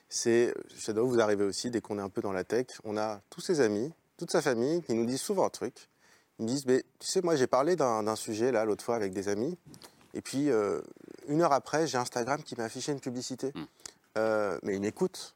[0.10, 3.22] C'est, Shadow, vous arrivez aussi, dès qu'on est un peu dans la tech, on a
[3.30, 5.90] tous ses amis, toute sa famille qui nous disent souvent un truc.
[6.40, 9.14] Ils me disent, mais, tu sais, moi, j'ai parlé d'un sujet, là, l'autre fois, avec
[9.14, 9.58] des amis.
[10.14, 10.82] Et puis, euh,
[11.28, 13.54] une heure après, j'ai Instagram qui m'a affiché une publicité.
[14.18, 15.36] Euh, mais une écoute.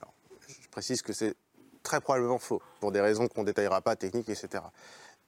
[0.00, 0.12] Alors,
[0.48, 1.34] je précise que c'est
[1.82, 4.62] très probablement faux, pour des raisons qu'on ne détaillera pas, techniques, etc.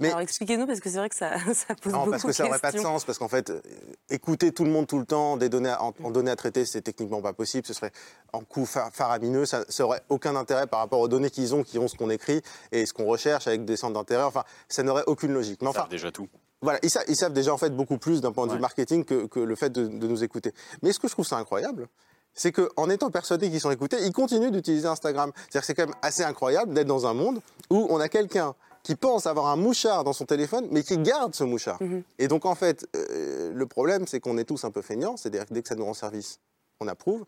[0.00, 2.28] Mais Alors expliquez-nous parce que c'est vrai que ça, ça pose non, beaucoup parce que
[2.28, 2.90] de ça n'aurait pas de questions.
[2.90, 3.60] sens, parce qu'en fait, euh,
[4.08, 6.64] écouter tout le monde tout le temps, des données à- en, en données à traiter,
[6.64, 7.92] c'est techniquement pas possible, ce serait
[8.32, 11.78] en coût fa- faramineux, ça n'aurait aucun intérêt par rapport aux données qu'ils ont, qui
[11.78, 12.40] ont ce qu'on écrit
[12.72, 15.60] et ce qu'on recherche avec des centres d'intérêt, enfin, ça n'aurait aucune logique.
[15.60, 16.28] Mais Ils enfin, savent déjà tout.
[16.62, 19.04] voilà, ils, sa- ils savent déjà en fait beaucoup plus d'un point de vue marketing
[19.04, 20.52] que, que le fait de, de nous écouter.
[20.82, 21.88] Mais ce que je trouve ça incroyable,
[22.34, 25.32] c'est qu'en étant persuadés qu'ils sont écoutés, ils continuent d'utiliser Instagram.
[25.34, 28.54] C'est-à-dire que c'est quand même assez incroyable d'être dans un monde où on a quelqu'un
[28.82, 31.78] qui pense avoir un mouchard dans son téléphone, mais qui garde ce mouchard.
[32.18, 35.46] Et donc en fait, euh, le problème, c'est qu'on est tous un peu feignants, c'est-à-dire
[35.46, 36.38] que dès que ça nous rend service,
[36.80, 37.24] on approuve.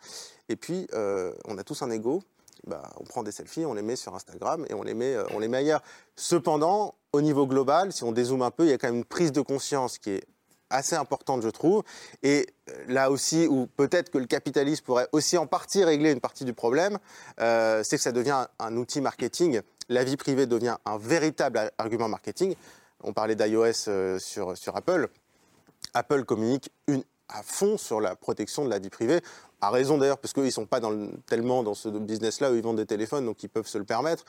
[0.48, 2.22] Et puis, euh, on a tous un ego.
[2.66, 5.24] Bah, on prend des selfies, on les met sur Instagram et on les met, euh,
[5.34, 5.82] on les met ailleurs.
[6.14, 9.04] Cependant, au niveau global, si on dézoome un peu, il y a quand même une
[9.04, 10.24] prise de conscience qui est
[10.72, 11.82] assez importante, je trouve.
[12.22, 16.20] Et euh, là aussi, où peut-être que le capitalisme pourrait aussi en partie régler une
[16.20, 16.98] partie du problème,
[17.40, 19.60] euh, c'est que ça devient un, outil marketing.
[19.88, 22.54] La vie privée devient un véritable argument marketing.
[23.02, 25.08] On parlait d'iOS euh, sur, sur Apple.
[25.94, 29.20] Apple communique une, à fond sur la protection de la vie privée,
[29.62, 30.80] à raison d'ailleurs, parce qu'ils ne sont pas
[31.26, 34.24] tellement dans ce business-là où ils vendent des téléphones, donc ils peuvent se le permettre.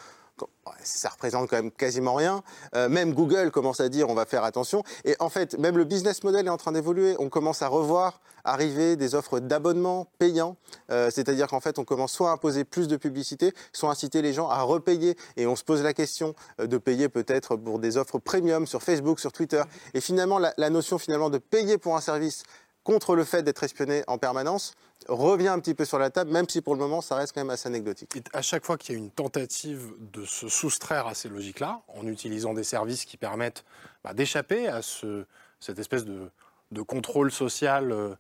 [0.83, 2.43] ça représente quand même quasiment rien.
[2.75, 4.83] Euh, même Google commence à dire on va faire attention.
[5.05, 7.15] Et en fait, même le business model est en train d'évoluer.
[7.17, 10.55] On commence à revoir arriver des offres d'abonnement payants.
[10.91, 14.21] Euh, c'est-à-dire qu'en fait, on commence soit à imposer plus de publicité, soit à inciter
[14.21, 15.17] les gens à repayer.
[15.37, 18.83] Et on se pose la question euh, de payer peut-être pour des offres premium sur
[18.83, 19.63] Facebook, sur Twitter.
[19.95, 22.43] Et finalement, la, la notion finalement de payer pour un service
[22.83, 24.75] contre le fait d'être espionné en permanence
[25.07, 27.41] revient un petit peu sur la table, même si pour le moment, ça reste quand
[27.41, 28.15] même assez anecdotique.
[28.15, 31.81] Et à chaque fois qu'il y a une tentative de se soustraire à ces logiques-là,
[31.87, 33.63] en utilisant des services qui permettent
[34.03, 35.25] bah, d'échapper à ce,
[35.59, 36.29] cette espèce de,
[36.71, 38.15] de contrôle social euh,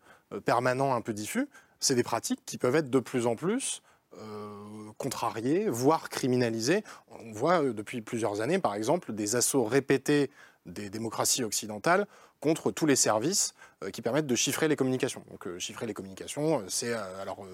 [0.45, 1.47] permanent un peu diffus,
[1.79, 3.81] c'est des pratiques qui peuvent être de plus en plus
[4.19, 6.83] euh, contrariées, voire criminalisées.
[7.09, 10.29] On voit euh, depuis plusieurs années, par exemple, des assauts répétés
[10.65, 12.07] des démocraties occidentales
[12.39, 13.53] contre tous les services
[13.83, 15.23] euh, qui permettent de chiffrer les communications.
[15.31, 17.45] Donc euh, chiffrer les communications, euh, c'est alors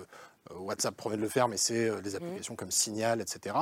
[0.55, 3.55] WhatsApp promet de le faire, mais c'est des applications comme Signal, etc.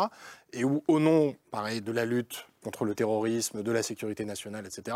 [0.54, 4.66] Et où, au nom, pareil, de la lutte contre le terrorisme, de la sécurité nationale,
[4.66, 4.95] etc.,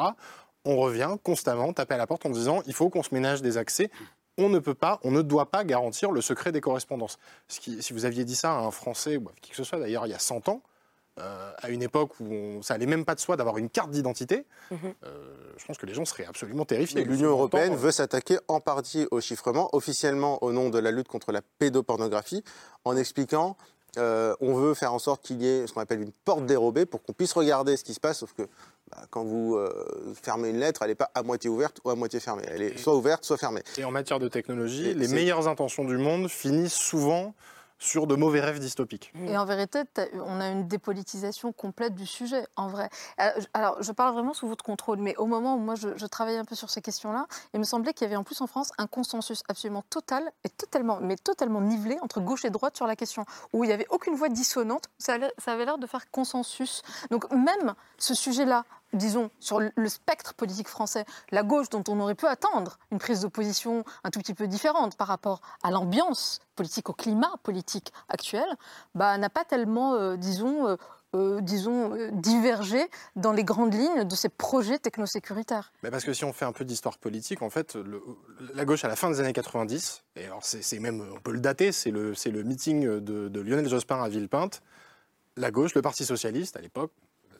[0.64, 3.58] on revient constamment taper à la porte en disant il faut qu'on se ménage des
[3.58, 3.89] accès.
[4.38, 7.20] On ne peut pas, on ne doit pas garantir le secret des correspondances.
[7.49, 10.08] si vous aviez dit ça à un Français, ou à qui que ce soit d'ailleurs,
[10.08, 10.62] il y a 100 ans,
[11.20, 13.91] euh, à une époque où on, ça allait même pas de soi d'avoir une carte
[13.91, 14.78] d'identité, mhm.
[15.03, 17.03] euh, je pense que les gens seraient absolument terrifiés.
[17.03, 21.34] L'Union européenne veut s'attaquer en partie au chiffrement, officiellement au nom de la lutte contre
[21.34, 22.45] la pédopornographie,
[22.86, 23.57] en expliquant
[23.97, 26.86] euh, on veut faire en sorte qu'il y ait ce qu'on appelle une porte dérobée
[26.86, 28.43] pour qu'on puisse regarder ce qui se passe, sauf que
[28.89, 29.59] bah, quand vous
[30.24, 32.43] fermez une lettre, elle n'est pas à moitié ouverte ou à moitié fermée.
[32.47, 33.64] Elle est soit ouverte, soit fermée.
[33.78, 37.34] Et en matière de technologie, les meilleures intentions du monde finissent souvent
[37.82, 39.11] sur de mauvais rêves dystopiques.
[39.27, 39.82] Et en vérité,
[40.13, 42.89] on a une dépolitisation complète du sujet, en vrai.
[43.19, 46.38] Euh, alors, je parle vraiment sous votre contrôle, mais au moment où moi je, travaillais
[46.38, 47.25] un peu sur ces questions-là,
[47.55, 50.49] il me semblait qu'il y avait en plus en France un consensus absolument total et
[50.49, 53.88] totalement, mais totalement nivelé entre gauche et droite sur la question, où il n'y avait
[53.89, 54.84] aucune voix dissonante.
[54.99, 56.84] Ça, ça avait l'air de faire consensus.
[57.09, 58.63] Donc même ce sujet-là,
[58.93, 63.21] disons, sur le spectre politique français, la gauche dont on aurait pu attendre une prise
[63.21, 68.45] d'opposition un tout petit peu différente par rapport à l'ambiance politique, au climat politique actuel,
[68.95, 70.75] bah, n'a pas tellement, euh, disons, euh,
[71.15, 75.73] euh, disons, divergé dans les grandes lignes de ces projets technosécuritaires.
[75.83, 77.77] Mais parce que si on fait un peu d'histoire politique, en fait,
[78.53, 81.41] la gauche à la fin des années 90, et alors c'est même, on peut le
[81.41, 84.61] dater, c'est le, le meeting de, de Lionel Jospin à Villepinte,
[85.37, 86.91] la gauche, le Parti socialiste à l'époque,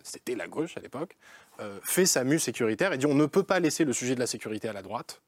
[0.03, 1.15] c'était la gauche à l'époque,
[1.59, 4.19] euh, fait sa mue sécuritaire et dit on ne peut pas laisser le sujet de
[4.19, 5.21] la sécurité à la droite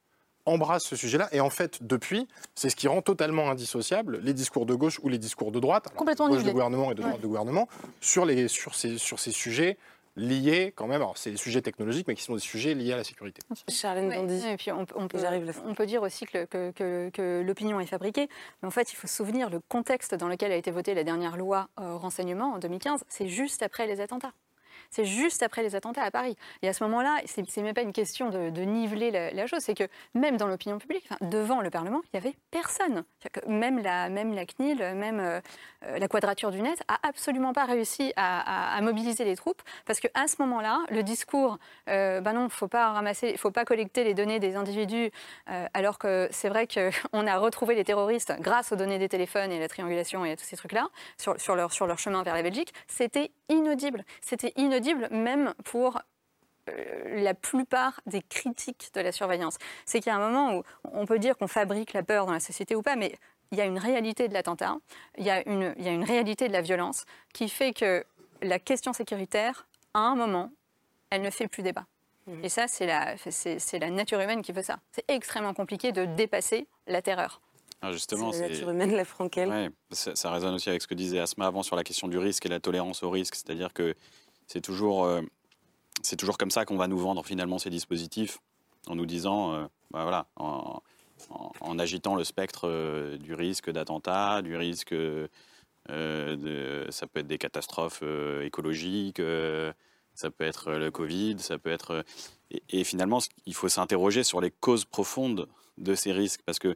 [0.46, 1.30] embrasse ce sujet-là.
[1.32, 5.10] Et en fait, depuis, c'est ce qui rend totalement indissociable les discours de gauche ou
[5.10, 7.70] les discours de droite, Complètement de gauche de gouvernement et de droite de gouvernement,
[8.02, 9.78] sur, les, sur, ces, sur ces sujets
[10.16, 12.98] liés quand même, alors c'est des sujets technologiques, mais qui sont des sujets liés à
[12.98, 13.42] la sécurité.
[13.68, 14.96] Charlène et puis on, peut,
[15.66, 18.28] on peut dire aussi que, que, que, l'opinion est fabriquée,
[18.62, 21.04] mais en fait il faut se souvenir le contexte dans lequel a été votée la
[21.04, 24.34] dernière loi euh, renseignement en 2015, c'est juste après les attentats.
[24.94, 26.36] C'est juste après les attentats à Paris.
[26.62, 29.74] Et à ce moment-là, ce n'est même pas une question de, niveler la, chose, c'est
[29.74, 33.04] que même dans l'opinion publique, devant le Parlement, il n'y avait personne.
[33.48, 35.42] même, la, même la CNIL, même euh,
[35.98, 40.36] la Quadrature du Net, a absolument pas réussi à, mobiliser les troupes, parce qu'à ce
[40.40, 41.58] moment-là, le discours,
[41.90, 45.10] euh, ben non, faut pas ramasser, faut pas collecter les données des individus,
[45.50, 49.52] euh, alors que c'est vrai qu'on a retrouvé les terroristes grâce aux données des téléphones
[49.52, 50.88] et la triangulation et tous ces trucs-là
[51.18, 54.06] sur, sur, leur, sur leur chemin vers la Belgique, c'était inaudible.
[54.22, 56.00] C'était inaudible même pour
[56.70, 59.58] euh, la plupart des critiques de la surveillance.
[59.86, 60.64] C'est qu'il y a un moment où
[60.94, 63.18] on peut dire qu'on fabrique la peur dans la société ou pas, mais
[63.52, 64.78] il y a une réalité de l'attentat,
[65.18, 68.06] il, y a une, il y a une réalité de la violence qui fait que
[68.42, 70.52] la question sécuritaire, à un moment,
[71.10, 71.86] elle ne fait plus débat.
[72.28, 72.46] Mmh.
[72.46, 74.80] Et ça, c'est la, c'est, la nature humaine qui veut ça.
[74.94, 77.42] C'est extrêmement compliqué de dépasser la terreur.
[77.82, 79.50] Ah, justement, c'est la nature humaine, la franquelle.
[79.50, 82.18] Ouais, ça, ça, résonne aussi avec ce que disait Asma avant sur la question du
[82.18, 83.36] risque et la tolérance au risque.
[83.36, 83.94] C'est-à-dire que
[84.54, 85.22] c'est toujours, euh,
[86.16, 88.38] toujours comme ça qu'on va nous vendre finalement ces dispositifs,
[88.86, 94.56] en nous disant, euh, bah voilà, en, agitant le spectre euh, du risque d'attentat, du
[94.56, 94.94] risque
[95.88, 98.04] ça peut être des catastrophes
[98.44, 99.22] écologiques,
[100.14, 102.06] ça peut être le Covid, ça peut être,
[102.70, 106.76] et, finalement, il faut s'interroger sur les causes profondes de ces risques, parce que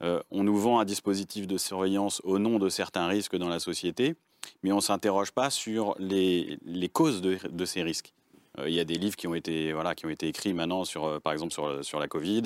[0.00, 4.14] on nous vend un dispositif de surveillance au nom de certains risques dans la société
[4.62, 6.58] mais on ne s'interroge pas sur les,
[6.92, 8.12] causes de, ces risques.
[8.58, 10.84] Euh, il y a des livres qui ont été, voilà, qui ont été écrits maintenant,
[10.84, 12.44] sur, euh, par exemple sur, sur la Covid.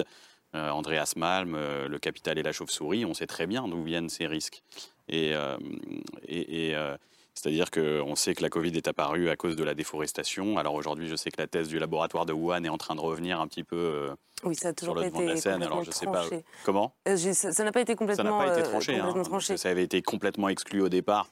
[0.56, 4.26] Euh, Andreas Malm, Le Capital et la chauve-souris, on sait très bien d'où viennent ces
[4.26, 4.62] risques.
[5.08, 5.32] Et,
[6.28, 6.74] et,
[7.34, 10.58] c'est-à-dire qu'on sait que la Covid est apparue à cause de la déforestation.
[10.58, 13.00] Alors aujourd'hui, je sais que la thèse du laboratoire de Wuhan est en train de
[13.00, 14.10] revenir un petit peu
[14.42, 15.62] oui, ça a toujours sur le devant de la scène.
[15.62, 16.24] Alors je sais pas
[16.64, 16.94] comment.
[17.06, 18.98] ça n'a pas été complètement ça pas été tranché.
[18.98, 21.28] Hein, ça avait été complètement exclu au départ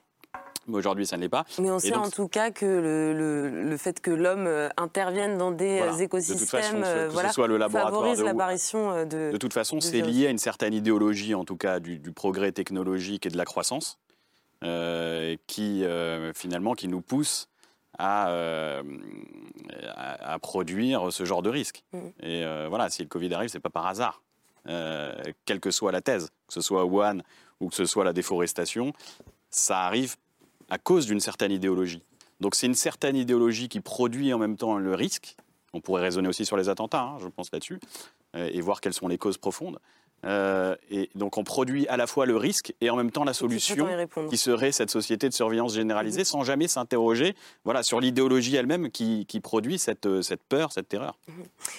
[0.69, 1.45] Mais aujourd'hui, ça ne l'est pas.
[1.59, 4.69] Mais on sait donc, en tout cas que le, le- le fait que l'homme euh,
[4.77, 5.95] intervienne dans des Voilà.
[5.95, 9.05] euh, De toute façon, écosystèmes que euh, ce voilà, soit le laboratoire favorise l'apparition euh,
[9.05, 9.33] de.
[9.33, 12.53] De toute façon, c'est lié à une certaine idéologie, en tout cas du, du progrès
[12.53, 13.99] technologique et de la croissance,
[14.65, 17.49] euh, qui euh, finalement qui nous pousse
[17.99, 18.83] à, euh,
[19.97, 21.83] à, à produire ce genre de risque.
[21.93, 22.13] Mhm.
[22.23, 24.23] Et euh, voilà, si le Covid arrive, c'est pas par hasard.
[24.69, 25.15] Euh,
[25.47, 27.21] quelle que soit la thèse, que ce soit Wuhan
[27.61, 28.93] ou que ce soit la déforestation,
[29.51, 30.17] ça arrive
[30.69, 32.03] à cause d'une certaine idéologie.
[32.41, 35.37] Donc c'est une certaine idéologie qui produit en même temps le risque.
[35.73, 37.81] On pourrait raisonner aussi sur les attentats, hein, je pense là-dessus,
[38.37, 39.79] euh, et voir quelles sont les causes profondes.
[40.25, 43.33] Euh, et donc on produit à la fois le risque et en même temps la
[43.33, 43.87] solution
[44.29, 49.27] qui serait cette société de surveillance généralisée sans jamais s'interroger voilà, sur l'idéologie elle-même qui,
[49.27, 51.17] qui produit cette, euh, cette peur, cette terreur.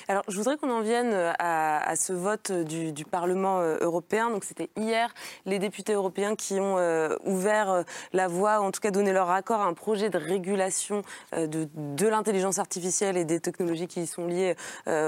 [0.08, 4.30] Alors, je voudrais qu'on en vienne euh, à, à ce vote du, du Parlement européen.
[4.30, 5.14] Donc, c'était hier
[5.46, 7.84] les députés européens qui ont euh, ouvert
[8.14, 11.02] la voie, ou en tout cas donné leur accord à un projet de régulation
[11.34, 14.56] euh, de, de l'intelligence artificielle et des technologies qui y sont liées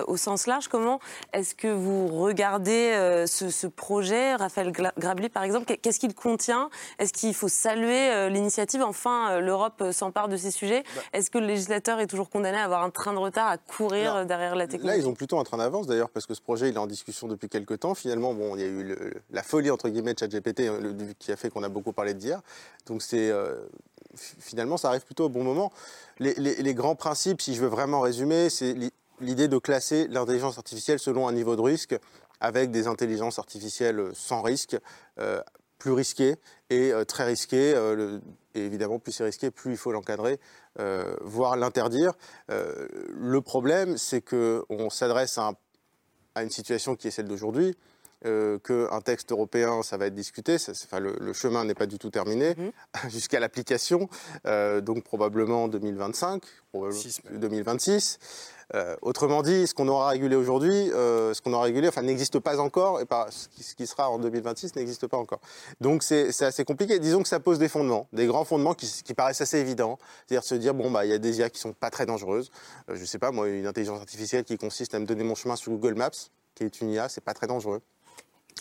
[0.07, 0.67] au sens large.
[0.67, 0.99] Comment
[1.33, 6.69] est-ce que vous regardez euh, ce, ce projet, Raphaël Grabli, par exemple Qu'est-ce qu'il contient?
[6.99, 8.81] Est-ce qu'il faut saluer euh, l'initiative?
[8.83, 10.83] Enfin, euh, l'Europe s'empare de ces sujets.
[11.13, 14.25] Est-ce que le législateur est toujours condamné à avoir un train de retard, à courir
[14.25, 14.97] derrière la technologie?
[14.99, 16.87] Là, ils ont plutôt un train d'avance d'ailleurs, parce que ce projet, il est en
[16.87, 17.95] discussion depuis quelques temps.
[17.95, 20.69] Finalement, bon, il y a eu le- la folie, entre guillemets, de ChatGPT,
[21.19, 22.41] qui a fait qu'on a beaucoup parlé d'hier.
[22.87, 23.31] Donc, c'est.
[24.39, 25.71] finalement, ça arrive plutôt au bon moment.
[26.19, 28.91] Les, les- les grands principes, si je veux vraiment résumer, c'est l'i-
[29.21, 31.97] l'idée de classer l'intelligence artificielle selon un niveau de risque,
[32.41, 34.75] avec des intelligences artificielles sans risque,
[35.19, 35.41] euh,
[35.77, 36.35] plus risquées
[36.69, 37.73] et euh, très risquées.
[37.73, 38.21] euh, le-
[38.53, 40.37] et évidemment, plus c'est risqué, plus il faut l'encadrer,
[40.79, 42.11] euh, voire l'interdire.
[42.49, 45.55] Euh, le problème, c'est qu'on s'adresse à, un-
[46.35, 47.75] à une situation qui est celle d'aujourd'hui,
[48.25, 51.87] euh, qu'un texte européen, ça va être discuté, ça- enfin, le, le chemin n'est pas
[51.87, 52.55] du tout terminé,
[53.09, 54.09] jusqu'à l'application,
[54.45, 58.19] euh, donc probablement 2025, probablement 2026.
[58.73, 62.39] Euh, autrement dit, ce qu'on aura régulé aujourd'hui, euh, ce qu'on aura régulé, enfin, n'existe
[62.39, 65.39] pas encore, et ce, qui, sera en 2026 n'existe pas encore.
[65.81, 66.99] Donc c'est assez compliqué.
[66.99, 69.97] Disons que ça pose des fondements, des grands fondements qui, qui paraissent assez évidents.
[70.25, 72.51] C'est-à-dire se dire, bon, bah, il y a des IA qui sont pas très dangereuses.
[72.89, 75.55] Euh, je sais pas, moi, une intelligence artificielle qui consiste à me donner mon chemin
[75.55, 76.11] sur Google Maps,
[76.55, 77.81] qui est une IA, c'est pas très dangereux.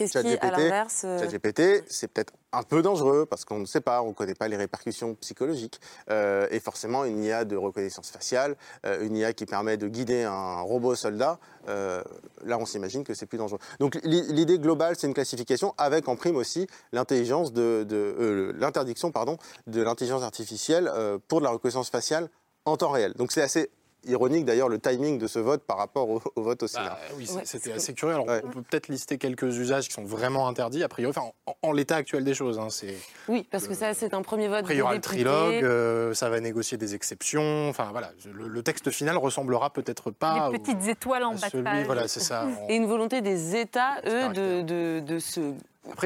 [0.01, 3.80] Qu'est-ce qui, à l'inverse, euh, ChatGPT, c'est peut-être un peu dangereux parce qu'on ne sait
[3.80, 5.80] pas, on ne connaît pas les répercussions psychologiques.
[6.11, 10.22] Euh, et forcément, une IA de reconnaissance faciale, euh, une IA qui permet de guider
[10.24, 11.38] un robot soldat,
[11.68, 12.03] euh,
[12.44, 13.61] là, on s'imagine que c'est plus dangereux.
[13.78, 19.12] Donc, l'i- l'idée globale, c'est une classification avec en prime aussi l'intelligence de, de- l'interdiction,
[19.12, 19.36] pardon,
[19.66, 20.90] de l'intelligence artificielle
[21.28, 22.28] pour de la reconnaissance faciale
[22.64, 23.12] en temps réel.
[23.14, 23.70] Donc, c'est assez
[24.07, 26.90] ironique d'ailleurs le timing de ce vote par rapport au, au vote au Sénat.
[26.90, 28.14] Bah, oui, c'est- c'était assez curieux.
[28.14, 31.55] Alors, on peut peut-être lister quelques usages qui sont vraiment interdits, a priori, enfin, en,
[31.68, 32.59] en l'état actuel des choses.
[32.59, 32.96] hein, c'est,
[33.28, 34.59] Oui, parce que ça, c'est un premier vote.
[34.61, 37.68] après, il y aura le trilogue, euh, ça va négocier des exceptions.
[37.68, 40.51] Enfin, voilà, le, le texte final ressemblera peut-être pas.
[40.51, 41.86] Des petites étoiles en bas de page.
[41.86, 42.46] Voilà, c'est ça.
[42.62, 45.40] en- Et une volonté des États, eux, de, de, de se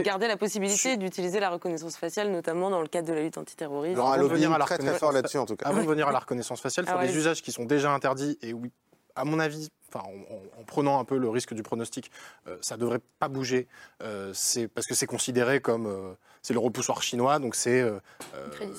[0.03, 3.95] garder la possibilité d'utiliser la reconnaissance faciale, notamment dans le cadre de la lutte antiterroriste.
[3.97, 5.67] Alors, avant de venir à la très, très reconnaissance- fort là-dessus, en tout cas.
[5.69, 7.19] Avant de venir à la reconnaissance faciale, Ah sur ouais, allez-y.
[7.19, 8.71] usages qui sont déjà interdits et oui,
[9.17, 12.11] à mon avis, enfin, en, en- en prenant un peu le risque du pronostic,
[12.47, 13.69] euh, ça devrait pas bouger.
[14.03, 17.83] Euh, c'est parce que c'est considéré comme euh, c'est le repoussoir chinois, donc c'est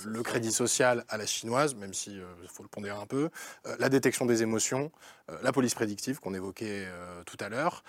[0.05, 2.11] le crédit social à la chinoise, même si
[2.43, 3.31] il faut le pondérer un peu,
[3.79, 4.91] la détection des émotions,
[5.41, 6.85] la police prédictive qu'on évoquait
[7.25, 7.83] tout à l'heure.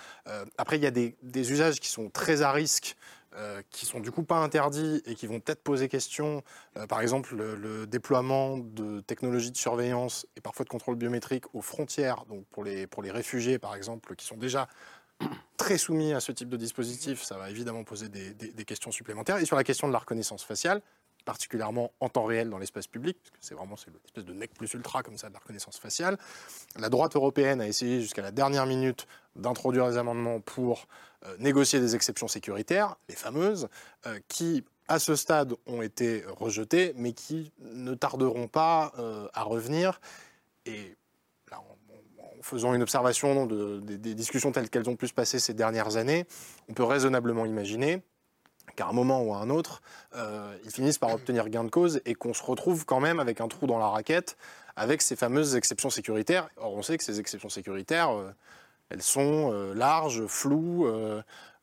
[0.57, 2.97] Après, il y a des, des usages qui sont très à risque
[3.37, 6.43] euh, qui sont du coup pas interdits et qui vont peut-être poser question,
[6.79, 11.61] euh, par exemple le, déploiement de technologies de surveillance et parfois de contrôle biométrique aux
[11.61, 14.69] frontières, donc pour les, pour les réfugiés par exemple, qui sont déjà
[15.59, 19.37] très soumis à ce type de dispositif, ça va évidemment poser des, des- questions supplémentaires.
[19.37, 20.81] Et sur la question de la reconnaissance faciale,
[21.27, 24.73] particulièrement en temps réel dans l'espace public, parce que c'est vraiment l'espèce de nec plus
[24.73, 26.17] ultra comme ça de la reconnaissance faciale.
[26.79, 29.07] La droite européenne a essayé jusqu'à la dernière minute
[29.37, 30.87] d'introduire des amendements pour
[31.25, 33.69] euh, négocier des exceptions sécuritaires, les fameuses,
[34.07, 39.43] euh, qui à ce stade ont été rejetées, mais qui ne tarderont pas euh, à
[39.43, 40.01] revenir.
[40.65, 40.95] Et
[41.53, 41.63] en,
[42.43, 46.27] faisant une observation de- des- discussions telles qu'elles ont pu se passer ces dernières années,
[46.69, 48.03] on peut raisonnablement imaginer
[48.77, 49.81] qu'à un moment ou à un autre,
[50.65, 53.49] ils finissent par obtenir gain de cause et qu'on se retrouve quand même avec un
[53.49, 54.37] trou dans la raquette
[54.77, 56.49] avec ces fameuses exceptions sécuritaires.
[56.57, 58.11] Or, on sait que ces exceptions sécuritaires,
[58.91, 61.23] elles sont euh, larges, floues, euh,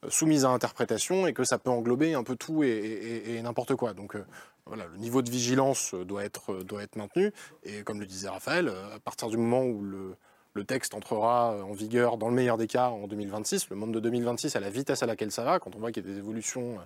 [0.10, 3.94] soumises à interprétation et que ça peut englober un peu tout et, n'importe quoi.
[3.94, 4.26] Donc, euh,
[4.66, 6.64] voilà, le niveau de vigilance doit être,
[6.96, 7.32] maintenu.
[7.64, 10.16] Et comme le disait Raphaël, à partir du moment où le,
[10.54, 14.00] le texte entrera en vigueur, dans le meilleur des cas, en 2026, le monde de
[14.00, 16.18] 2026, à la vitesse à laquelle ça va, quand on voit qu'il y a des
[16.18, 16.78] évolutions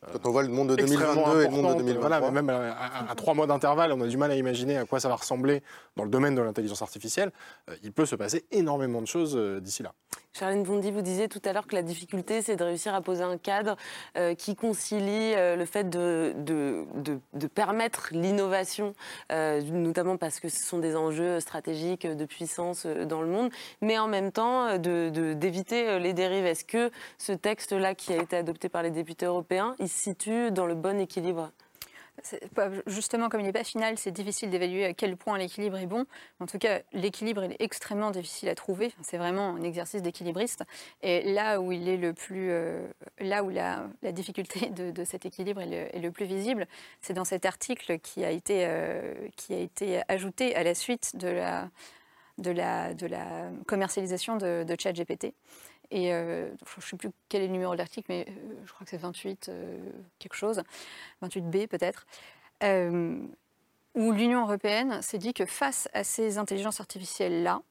[0.00, 2.00] Quand on voit le monde de 2022 et le monde de 2023.
[2.00, 4.98] Voilà, mais même à, trois mois d'intervalle, on a du mal à imaginer à quoi
[4.98, 5.62] ça va ressembler
[5.96, 7.32] dans le domaine de l'intelligence artificielle.
[7.68, 9.92] Euh, il peut se passer énormément de choses euh, d'ici là.
[10.32, 13.24] Charlène Bondy, vous disiez tout à l'heure que la difficulté, c'est de réussir à poser
[13.24, 13.76] un cadre
[14.16, 16.86] euh, qui concilie le fait de, de,
[17.34, 18.94] de, permettre l'innovation,
[19.28, 24.06] notamment parce que ce sont des enjeux stratégiques de puissance dans le monde, mais en
[24.06, 26.46] même temps d'éviter les dérives.
[26.46, 30.50] Est-ce que ce texte-là qui a été adopté par les députés européens, il se situe
[30.50, 31.50] dans le bon équilibre
[32.86, 36.04] Justement, comme il n'est pas final, c'est difficile d'évaluer à quel point l'équilibre est bon.
[36.40, 38.92] En tout cas, l'équilibre est extrêmement difficile à trouver.
[39.02, 40.62] C'est vraiment un exercice d'équilibriste.
[41.02, 42.86] Et là où il est le plus, euh,
[43.18, 46.66] là où la, difficulté de, cet équilibre est le, plus visible,
[47.00, 51.16] c'est dans cet article qui a été, euh, qui a été ajouté à la suite
[51.16, 51.70] de la,
[52.38, 55.32] de la, de la commercialisation de ChatGPT.
[55.90, 58.72] Et euh, je ne sais plus quel est le numéro de l'article, mais euh, je
[58.72, 59.78] crois que c'est 28 euh,
[60.18, 60.62] quelque chose,
[61.22, 62.06] 28B peut-être,
[63.94, 67.62] où l'Union européenne s'est dit que face à ces intelligences artificielles-là,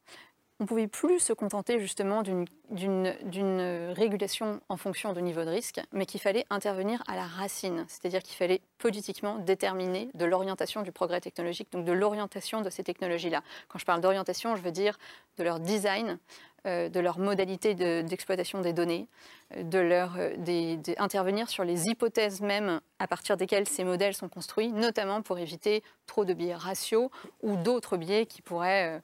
[0.59, 5.80] on ne pouvait plus se contenter justement d'une régulation en fonction du niveau de risque,
[5.93, 10.91] mais qu'il fallait intervenir à la racine, c'est-à-dire qu'il fallait politiquement déterminer de l'orientation du
[10.91, 13.41] progrès technologique, donc de l'orientation de ces technologies-là.
[13.70, 14.97] Quand je parle d'orientation, je veux dire
[15.38, 16.20] de leur design,
[16.66, 19.07] de leur modalité d'exploitation des données,
[19.55, 24.30] euh, de leur euh, intervenir sur les hypothèses mêmes à partir desquelles ces modèles sont
[24.30, 27.10] construits, notamment pour éviter trop de biais ratios
[27.41, 28.99] ou d'autres biais qui pourraient euh,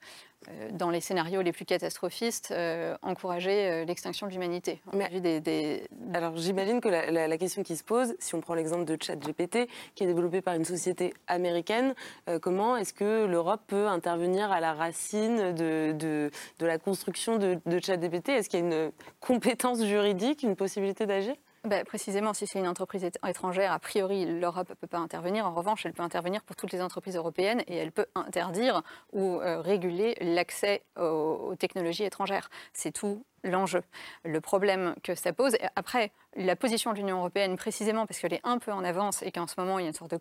[0.71, 4.81] dans les scénarios les plus catastrophistes, euh, encourager euh, l'extinction de l'humanité.
[5.21, 5.83] Des,
[6.13, 10.03] Alors j'imagine que la, question qui se pose, si on prend l'exemple de ChatGPT, qui
[10.03, 11.93] est développé par une société américaine,
[12.41, 16.31] comment est-ce que l'Europe peut intervenir à la racine de, de,
[16.65, 18.29] la construction de, de ChatGPT?
[18.29, 21.35] Est-ce qu'il y a une compétence juridique, une possibilité d'agir?
[21.65, 25.45] Bah, précisément, si c'est une entreprise étrangère, a priori, l'Europe ne peut pas intervenir.
[25.45, 28.81] En revanche, elle peut intervenir pour toutes les entreprises européennes et elle peut interdire
[29.13, 32.49] ou euh, réguler l'accès aux, technologies étrangères.
[32.73, 33.83] C'est tout l'enjeu,
[34.23, 35.55] le problème que ça pose.
[35.75, 39.31] Après, la position de l'Union européenne, précisément parce qu'elle est un peu en avance et
[39.31, 40.19] qu'en ce moment, il y a une sorte de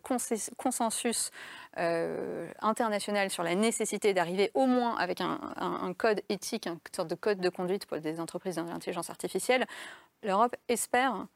[0.56, 1.30] consensus
[1.78, 7.14] euh, international sur la nécessité d'arriver au moins avec un, code éthique, une sorte de
[7.14, 9.66] code de conduite pour des entreprises d'intelligence artificielle,
[10.22, 11.26] l'Europe espère,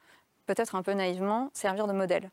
[0.47, 2.31] peut-être un peu naïvement, servir de modèle.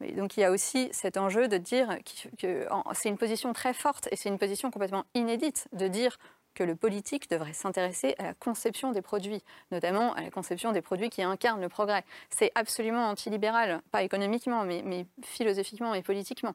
[0.00, 1.98] Mais donc il y a aussi cet enjeu de dire
[2.38, 6.18] que c'est une position très forte et c'est une position complètement inédite de dire
[6.56, 10.80] que le politique devrait s'intéresser à la conception des produits, notamment à la conception des
[10.80, 12.02] produits qui incarnent le progrès.
[12.30, 16.54] C'est absolument antilibéral, pas économiquement, mais, philosophiquement et politiquement.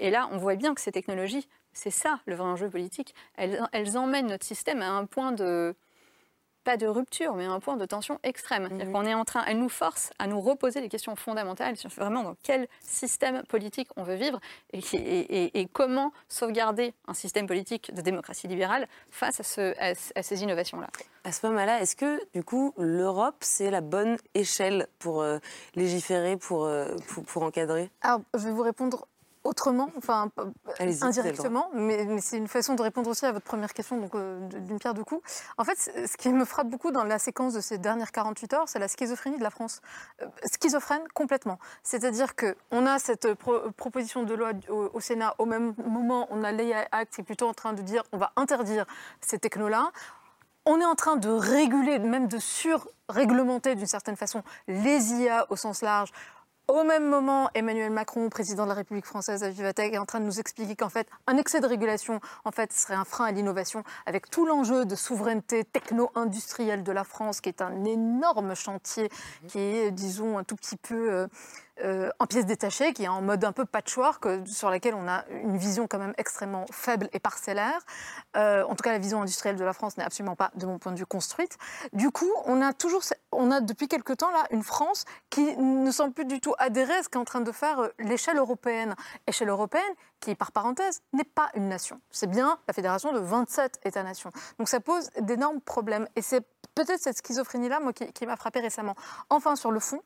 [0.00, 3.98] Et là, on voit bien que ces technologies, c'est ça le vrai enjeu politique, elles
[3.98, 5.76] emmènent notre système à un point de,
[6.64, 8.68] pas de rupture, mais un point de tension extrême.
[8.70, 8.94] Mhm.
[8.94, 12.22] On est en train, elle nous force à nous reposer les questions fondamentales sur vraiment
[12.22, 14.40] dans quel système politique on veut vivre
[14.72, 20.88] et, comment sauvegarder un système politique de démocratie libérale face à, ces innovations-là.
[21.24, 25.38] À ce moment-là, est-ce que du coup l'Europe c'est la bonne échelle pour euh,
[25.74, 27.90] légiférer, pour, euh, pour, pour encadrer?
[28.02, 29.06] Alors, je vais vous répondre
[29.44, 30.30] autrement, enfin
[30.78, 34.78] indirectement, mais, c'est une façon de répondre aussi à votre première question, donc euh, d'une
[34.78, 35.22] pierre deux coups.
[35.58, 38.68] En fait, ce qui me frappe beaucoup dans la séquence de ces dernières 48 heures,
[38.68, 39.80] c'est la schizophrénie de la France.
[40.22, 41.58] Euh, schizophrène complètement.
[41.82, 43.34] C'est-à-dire qu'on a cette
[43.76, 47.48] proposition de loi au, Sénat, au même moment, on a l'AI Act qui est plutôt
[47.48, 48.86] en train de dire on va interdire
[49.20, 49.90] ces technos-là.
[50.64, 55.56] On est en train de réguler, même de sur-réglementer d'une certaine façon les IA au
[55.56, 56.12] sens large.
[56.68, 60.20] Au même moment, Emmanuel Macron, président de la République française à Vivatech, est en train
[60.20, 63.32] de nous expliquer qu'en fait, un excès de régulation, en fait, serait un frein à
[63.32, 69.10] l'innovation, avec tout l'enjeu de souveraineté techno-industrielle de la France, qui est un énorme chantier,
[69.48, 71.26] qui est, disons, un tout petit peu
[71.82, 75.08] euh, en pièces détachées, qui est en mode un peu patchwork, euh, sur laquelle on
[75.08, 77.80] a une vision quand même extrêmement faible et parcellaire.
[78.36, 80.78] Euh, en tout cas, la vision industrielle de la France n'est absolument pas, de mon
[80.78, 81.58] point de vue, construite.
[81.92, 83.02] Du coup, on a toujours,
[83.32, 86.94] on a depuis quelque temps là une France qui ne semble plus du tout adhérer
[86.94, 88.94] à ce qu'est en train de faire l'échelle européenne.
[89.26, 89.82] Échelle européenne
[90.20, 92.00] qui, par parenthèse, n'est pas une nation.
[92.10, 94.30] C'est bien la fédération de 27 États-nations.
[94.58, 96.06] Donc ça pose d'énormes problèmes.
[96.14, 98.94] Et c'est peut-être cette schizophrénie-là, moi, qui m'a frappé récemment.
[99.30, 100.00] Enfin, sur le fond,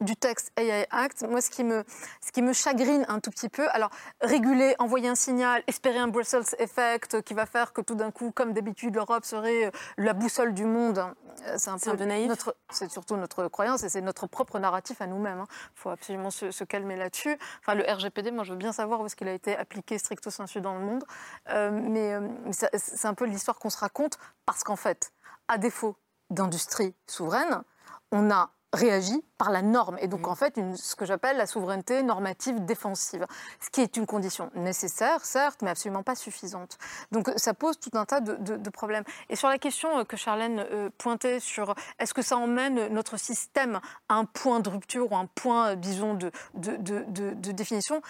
[0.00, 1.84] du texte AI Act, moi, ce qui, me,
[2.20, 3.90] ce qui me chagrine un tout petit peu, alors
[4.20, 8.32] réguler, envoyer un signal, espérer un Brussels effect qui va faire que tout d'un coup,
[8.32, 10.98] comme d'habitude, l'Europe serait euh, la boussole du monde,
[11.46, 12.32] euh, c'est un, peu, naïf.
[12.70, 15.38] C'est surtout notre croyance et c'est notre propre narratif à nous-mêmes.
[15.38, 15.46] Il hein.
[15.74, 17.36] faut absolument se, calmer là-dessus.
[17.60, 20.30] Enfin, le RGPD, moi, je veux bien savoir où est-ce qu'il a été appliqué stricto
[20.30, 21.04] sensu dans le monde,
[21.50, 25.12] euh, mais, mais c'est un peu l'histoire qu'on se raconte parce qu'en fait,
[25.48, 25.96] à défaut
[26.30, 27.62] d'industrie souveraine,
[28.10, 29.96] on a réagit par la norme.
[30.00, 33.26] Et donc, en fait, une, ce que j'appelle la souveraineté normative défensive,
[33.60, 36.78] ce qui est une condition nécessaire, certes, mais absolument pas suffisante.
[37.12, 39.04] Donc, ça pose tout un tas de, de- de problèmes.
[39.28, 43.16] Et sur la question euh, que Charlène euh, pointait sur est-ce que ça emmène notre
[43.18, 48.02] système à un point de rupture ou un point, euh, disons, de, de, définition?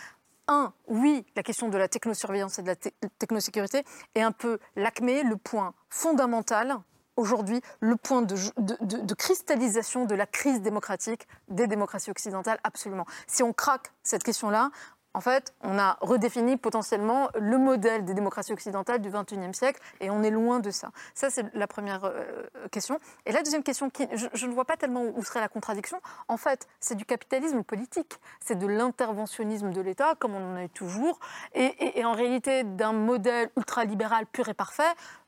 [0.47, 3.83] Un, oui, la question de la technosurveillance et de la te- technosécurité
[4.15, 6.77] est un peu l'acmé, le point fondamental
[7.17, 13.07] aujourd'hui, le point de, cristallisation de la crise démocratique des démocraties occidentales, absolument.
[13.27, 14.71] Si on craque cette question-là,
[15.15, 20.11] en fait, on a redéfini potentiellement le modèle des démocraties occidentales du XXIe siècle et
[20.11, 20.91] on est loin de ça.
[21.15, 22.43] Ça, c'est la première euh,
[22.73, 22.99] question.
[23.25, 26.01] Et la deuxième question, qui, je, ne vois pas tellement où serait la contradiction.
[26.27, 30.65] En fait, c'est du capitalisme politique, c'est de l'interventionnisme de l'État, comme on en a
[30.65, 31.21] eu toujours.
[31.55, 34.83] Et, en réalité, d'un modèle ultralibéral pur et parfait,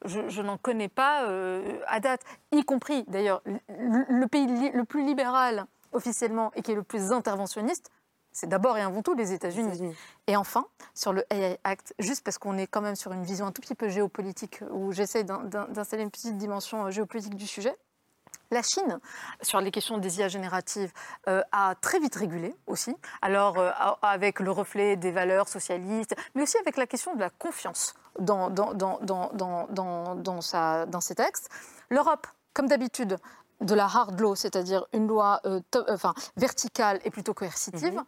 [0.04, 5.66] je, n'en connais pas euh, à date, y compris d'ailleurs le, pays le plus libéral
[5.92, 7.90] officiellement et qui est le plus interventionniste,
[8.36, 9.96] c'est d'abord et avant tout les États-Unis.
[10.26, 13.46] Et enfin, sur le AI Act, juste parce qu'on est quand même sur une vision
[13.46, 17.34] un tout petit peu géopolitique, où j'essaie d'in- d'in- d'installer une petite dimension euh, géopolitique
[17.34, 17.74] du sujet,
[18.50, 19.00] la Chine,
[19.40, 20.92] sur les questions des IA génératives,
[21.28, 22.94] euh, a très vite régulé aussi.
[23.22, 23.70] Alors, euh,
[24.02, 28.50] avec le reflet des valeurs socialistes, mais aussi avec la question de la confiance dans,
[28.50, 31.48] dans, dans, dans, dans, dans, dans sa- dans ses textes.
[31.88, 33.16] L'Europe, comme d'habitude,
[33.60, 38.02] de la hard law, c'est-à-dire une loi euh, to- enfin, verticale et plutôt coercitive.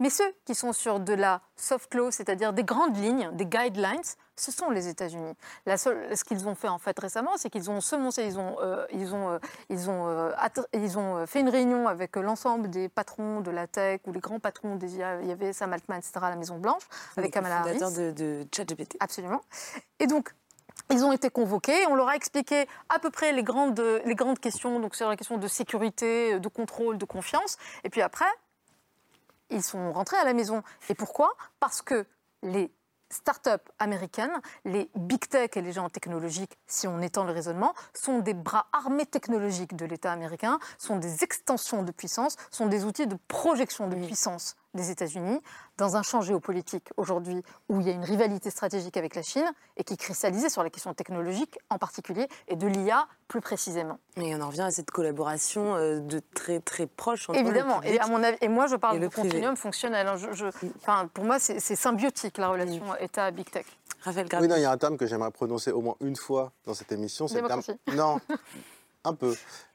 [0.00, 4.00] Mais ceux qui sont sur de la soft law, c'est-à-dire des grandes lignes, des guidelines,
[4.34, 5.34] ce sont les États-Unis.
[5.66, 9.14] Ce qu'ils ont fait en fait récemment, c'est qu'ils ont semoncé, ils ont, euh, ils
[9.14, 9.38] ont, euh,
[9.68, 10.32] ils ont, euh,
[10.72, 14.12] ils ont euh, fait une réunion avec euh, l'ensemble des patrons de la tech ou
[14.12, 15.20] les grands patrons des IA.
[15.20, 16.14] Il y avait Sam Altman, etc.
[16.22, 16.82] à la Maison Blanche
[17.16, 17.78] avec Kamala Harris.
[17.78, 18.96] de, de ChatGPT.
[18.98, 19.42] Absolument.
[20.00, 20.34] Et donc,
[20.90, 24.38] ils ont été convoqués, on leur a expliqué à peu près les grandes, les grandes
[24.38, 27.56] questions, donc sur la question de sécurité, de contrôle, de confiance.
[27.84, 28.30] Et puis après,
[29.50, 30.62] ils sont rentrés à la maison.
[30.88, 31.34] Et pourquoi?
[31.60, 32.06] Parce que
[32.42, 32.70] les
[33.10, 38.20] start-up américaines, les big tech et les géants technologiques, si on étend le raisonnement, sont
[38.20, 43.06] des bras armés technologiques de l'État américain, sont des extensions de puissance, sont des outils
[43.06, 45.40] de projection de puissance des États-Unis
[45.78, 49.50] dans un champ géopolitique aujourd'hui où il y a une rivalité stratégique avec la Chine
[49.76, 53.98] et qui est cristallisée sur la question technologique en particulier et de l'IA plus précisément.
[54.16, 57.80] Et on en revient à cette collaboration euh, de très très proche entre Évidemment.
[57.80, 59.28] le Et, à mon avis, et moi, je parle le de privé.
[59.28, 60.06] continuum fonctionnel.
[60.06, 60.16] hein.
[60.16, 60.46] Je- je-
[60.76, 63.66] enfin, pour moi, c'est symbiotique la relation État-Big Tech.
[64.02, 66.50] Raphaël Oui, non, il y a un terme que j'aimerais prononcer au moins une fois
[66.64, 67.28] dans cette émission.
[67.28, 67.62] C'est le terme.
[67.94, 68.20] Non,
[69.04, 69.34] un peu.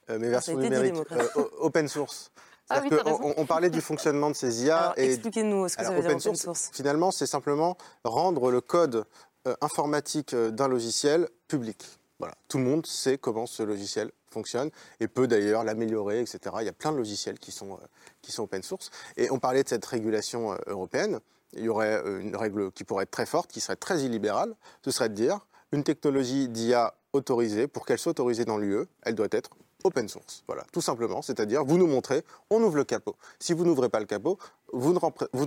[0.10, 0.96] Euh, mais version numérique.
[1.12, 1.28] euh,
[1.60, 2.32] open source.
[2.70, 4.94] Ah oui, on, on parlait du fonctionnement de ces IA.
[4.98, 6.70] Expliquez-nous ce que ça veut dire open open source, source.
[6.74, 9.06] Finalement, c'est simplement rendre le code
[9.48, 11.86] euh, informatique euh, d'un logiciel public.
[12.20, 12.36] Voilà.
[12.48, 16.40] Tout le monde sait comment ce logiciel fonctionne et peut d'ailleurs l'améliorer, etc.
[16.60, 17.86] Il y a plein de logiciels qui sont, euh,
[18.22, 18.90] qui sont open source.
[19.16, 21.20] Et on parlait de cette régulation euh, européenne.
[21.54, 24.54] Il y aurait une règle qui pourrait être très forte, qui serait très illibérale.
[24.84, 29.16] Ce serait de dire une technologie d'IA autorisée, pour qu'elle soit autorisée dans l'UE, elle
[29.16, 29.52] doit être
[29.84, 30.44] open source.
[30.48, 31.22] Voilà, tout simplement.
[31.22, 33.16] C'est-à-dire, vous nous montrez, on ouvre le capot.
[33.40, 34.38] Si vous n'ouvrez pas le capot,
[34.74, 35.00] vous ne,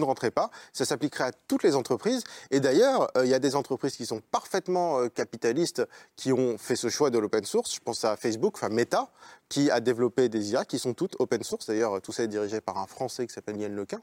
[0.03, 0.51] rentrez, pas.
[0.73, 2.25] Ça s'appliquerait à toutes les entreprises.
[2.51, 6.57] Et d'ailleurs, euh, il y a des entreprises qui sont parfaitement euh, capitalistes qui ont
[6.57, 7.75] fait ce choix de l'open source.
[7.75, 9.11] Je pense à Facebook, enfin Meta,
[9.49, 11.67] qui a développé des IA qui sont toutes open source.
[11.67, 14.01] D'ailleurs, tout ça est dirigé par un Français qui s'appelle Yann Lequin,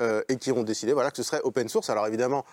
[0.00, 1.90] euh, et qui ont décidé voilà, que ce serait open source.
[1.90, 2.44] Alors évidemment,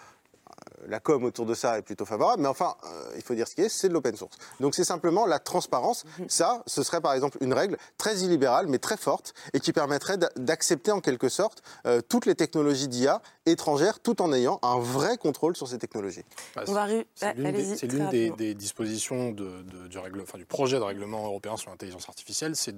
[0.87, 3.55] la com autour de ça est plutôt favorable, mais enfin, euh, il faut dire ce
[3.55, 4.37] qui est, c'est de l'open source.
[4.59, 6.05] Donc c'est simplement la transparence.
[6.29, 10.17] Ça, ce serait par exemple une règle très illibérale, mais très forte, et qui permettrait
[10.17, 14.79] d'a- d'accepter en quelque sorte euh, toutes les technologies d'IA étrangères, tout en ayant un
[14.79, 16.23] vrai contrôle sur ces technologies.
[16.55, 20.77] Bah, On va ru- C'est l'une des, dispositions de- de- du, règle- enfin, du projet
[20.77, 22.75] de règlement européen sur l'intelligence artificielle, c'est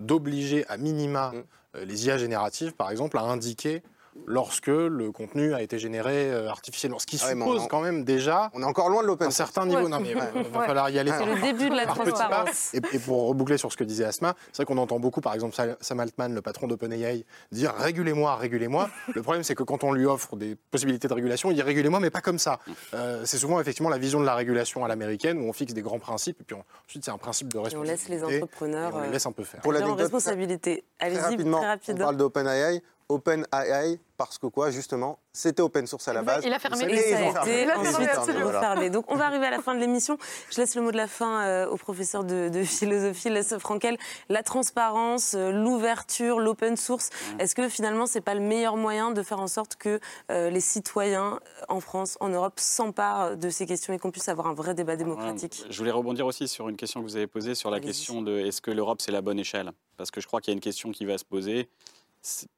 [0.00, 1.44] d'obliger à minima Mm.
[1.76, 3.82] euh, les IA génératives, par exemple, à indiquer
[4.26, 6.98] lorsque le contenu a été généré euh, artificiellement.
[6.98, 9.28] Ce qui Ah ouais, suppose on- quand même déjà On est encore loin de l'open
[9.28, 9.82] un certain niveau.
[9.82, 9.88] Ouais.
[9.88, 10.66] Non, mais il va, il va Ouais.
[10.66, 11.12] falloir y aller.
[11.16, 12.74] C'est le début de la transparence.
[12.74, 15.34] Et, et pour reboucler sur ce que disait Asma, c'est vrai qu'on entend beaucoup, par
[15.34, 18.88] exemple, Sa- Sam Altman, le patron d'OpenAI, dire régulez-moi, régulez-moi.
[19.14, 22.00] le problème, c'est que quand on lui offre des possibilités de régulation, il dit régulez-moi,
[22.00, 22.58] mais pas comme ça.
[22.94, 25.82] Euh, c'est souvent effectivement la vision de la régulation à l'américaine où on fixe des
[25.82, 26.56] grands principes et puis
[26.86, 28.10] ensuite c'est un principe de Et on responsabilité.
[28.10, 29.60] laisse les entrepreneurs et on les euh, laisse un peu faire.
[29.60, 30.84] Pour l'anecdote, responsabilité.
[30.98, 31.98] Très Allez-y, rapidement, très on rapide.
[31.98, 32.82] parle d'OpenAI.
[33.08, 36.42] OpenAI parce que quoi, justement, c'était open source à la base.
[36.44, 38.10] Il a fermé et ça a été ensuite
[38.42, 38.90] refermé.
[38.90, 40.16] Donc on va arriver à la fin de l'émission.
[40.50, 43.98] Je laisse le mot de la fin euh, au professeur de, de philosophie, Les Frankel.
[44.28, 47.10] La transparence, euh, l'ouverture, l'open source.
[47.38, 50.00] Est-ce que finalement c'est pas le meilleur moyen de faire en sorte que
[50.30, 54.46] euh, les citoyens en France, en Europe, s'emparent de ces questions et qu'on puisse avoir
[54.46, 55.64] un vrai débat démocratique?
[55.68, 58.38] Je voulais rebondir aussi sur une question que vous avez posée sur la question de
[58.38, 59.72] est-ce que l'Europe c'est la bonne échelle?
[59.98, 61.68] Parce que je crois qu'il y a une question qui va se poser.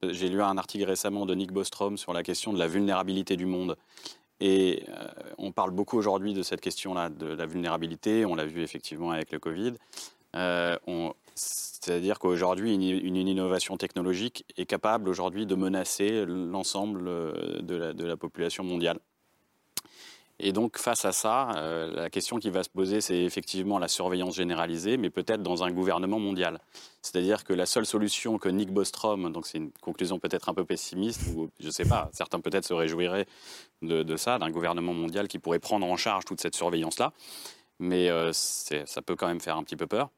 [0.03, 3.45] J'ai lu un article récemment de Nick Bostrom sur la question de la vulnérabilité du
[3.45, 3.77] monde.
[4.39, 5.07] Et euh,
[5.37, 8.25] on parle beaucoup aujourd'hui de cette question-là, de la vulnérabilité.
[8.25, 9.73] On l'a vu effectivement avec le Covid.
[10.35, 10.77] Euh,
[11.35, 18.63] c'est-à-dire qu'aujourd'hui, une, innovation technologique est capable aujourd'hui de menacer l'ensemble euh, de la population
[18.63, 18.99] mondiale.
[20.41, 23.89] Et donc, face à ça, euh, la question qui va se poser, c'est effectivement la
[23.89, 26.61] surveillance généralisée, mais peut-être dans un gouvernement mondial.
[27.01, 30.63] C'est-à-dire que la seule solution que Nick Bostrom, donc c'est une conclusion peut-être un peu
[30.63, 33.25] pessimiste, ou je ne sais pas, certains peut-être se réjouiraient
[33.81, 37.11] de, ça, d'un gouvernement mondial qui pourrait prendre en charge toute cette surveillance-là,
[37.79, 40.09] mais euh, ça peut quand même faire un petit peu peur.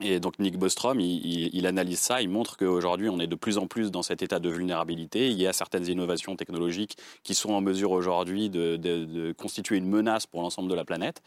[0.00, 3.66] Et donc Nick Bostrom, il, analyse ça, il montre qu'aujourd'hui on est de plus en
[3.66, 5.28] plus dans cet état de vulnérabilité.
[5.28, 10.26] Il y a certaines innovations technologiques qui sont en mesure aujourd'hui de, constituer une menace
[10.26, 11.22] pour l'ensemble de la planète.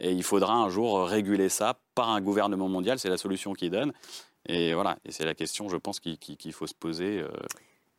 [0.00, 3.70] Et il faudra un jour réguler ça par un gouvernement mondial, c'est la solution qu'il
[3.70, 3.92] donne.
[4.46, 7.28] Et voilà, et c'est la question, je pense, qu'il faut se poser, euh,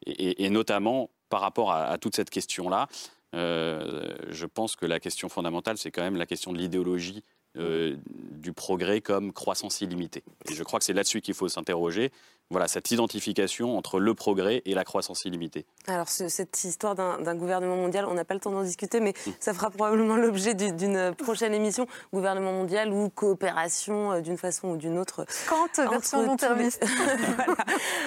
[0.05, 2.88] et, notamment par rapport à, toute cette question-là.
[3.36, 7.24] Euh, je pense que la question fondamentale, c'est quand même la question de l'idéologie
[7.58, 10.24] euh, du progrès comme croissance illimitée.
[10.50, 12.12] Et je crois que c'est là-dessus qu'il faut s'interroger
[12.52, 15.66] voilà, cette identification entre le progrès et la croissance illimitée.
[15.88, 19.32] Alors, cette histoire d'un gouvernement mondial, on n'a pas le temps d'en discuter, mais mm.
[19.39, 21.86] ça fera probablement l'objet d'une prochaine émission.
[22.12, 25.26] Gouvernement mondial ou coopération euh, d'une façon ou d'une autre.
[25.47, 26.84] Quand version long termiste.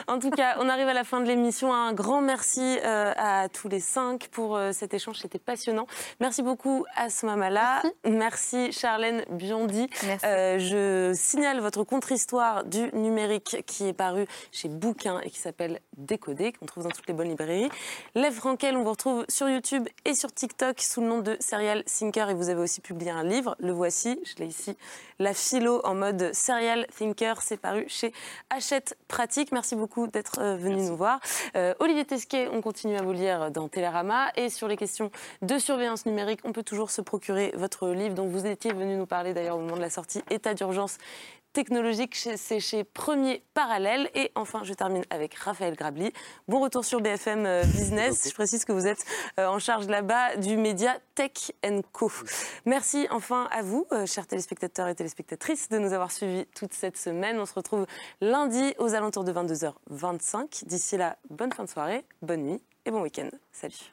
[0.09, 1.72] En tout cas, on arrive à la fin de l'émission.
[1.72, 5.86] Un grand merci euh, à tous les cinq pour euh, cet échange, c'était passionnant.
[6.20, 7.82] Merci beaucoup à Smamala.
[8.05, 8.57] Merci.
[8.57, 9.88] merci Charlène Biondi.
[10.07, 10.26] Merci.
[10.26, 16.52] je signale votre contre-histoire du numérique qui est paru chez Bouquin et qui s'appelle Décoder,
[16.52, 17.68] qu'on trouve dans toutes les bonnes librairies.
[18.14, 21.84] Lev Frankel, on vous retrouve sur YouTube et sur TikTok sous le nom de Serial
[21.84, 24.76] Thinker et vous avez aussi publié un livre, le voici, je l'ai ici,
[25.18, 28.12] La philo en mode Serial Thinker, c'est paru chez
[28.50, 29.52] Hachette Pratique.
[29.52, 31.20] Merci beaucoup d'être euh, venu nous voir.
[31.56, 35.10] Euh, Olivier Tesquet, on continue à vous lire dans Télérama et sur les questions
[35.42, 39.06] de surveillance numérique, on peut toujours se procurer votre livre dont vous étiez venu nous
[39.06, 40.98] parler d'ailleurs au moment de la sortie État d'urgence
[41.53, 44.11] technologique, c'est chez Premier Parallèle.
[44.14, 46.12] Et enfin, je termine avec Raphaël Grabli.
[46.48, 48.28] Bon retour sur BFM euh, Business.
[48.28, 49.05] Je précise que vous êtes
[49.38, 51.53] euh, en charge là-bas du média Tech
[51.92, 52.11] Co.
[52.64, 56.96] Merci enfin à vous, euh, chers téléspectateurs et téléspectatrices, de nous avoir suivis toute cette
[56.96, 57.38] semaine.
[57.38, 57.86] On se retrouve
[58.20, 60.66] lundi aux alentours de 22h25.
[60.66, 63.28] D'ici là, bonne fin de soirée, bonne nuit et bon week-end.
[63.53, 63.92] Salut.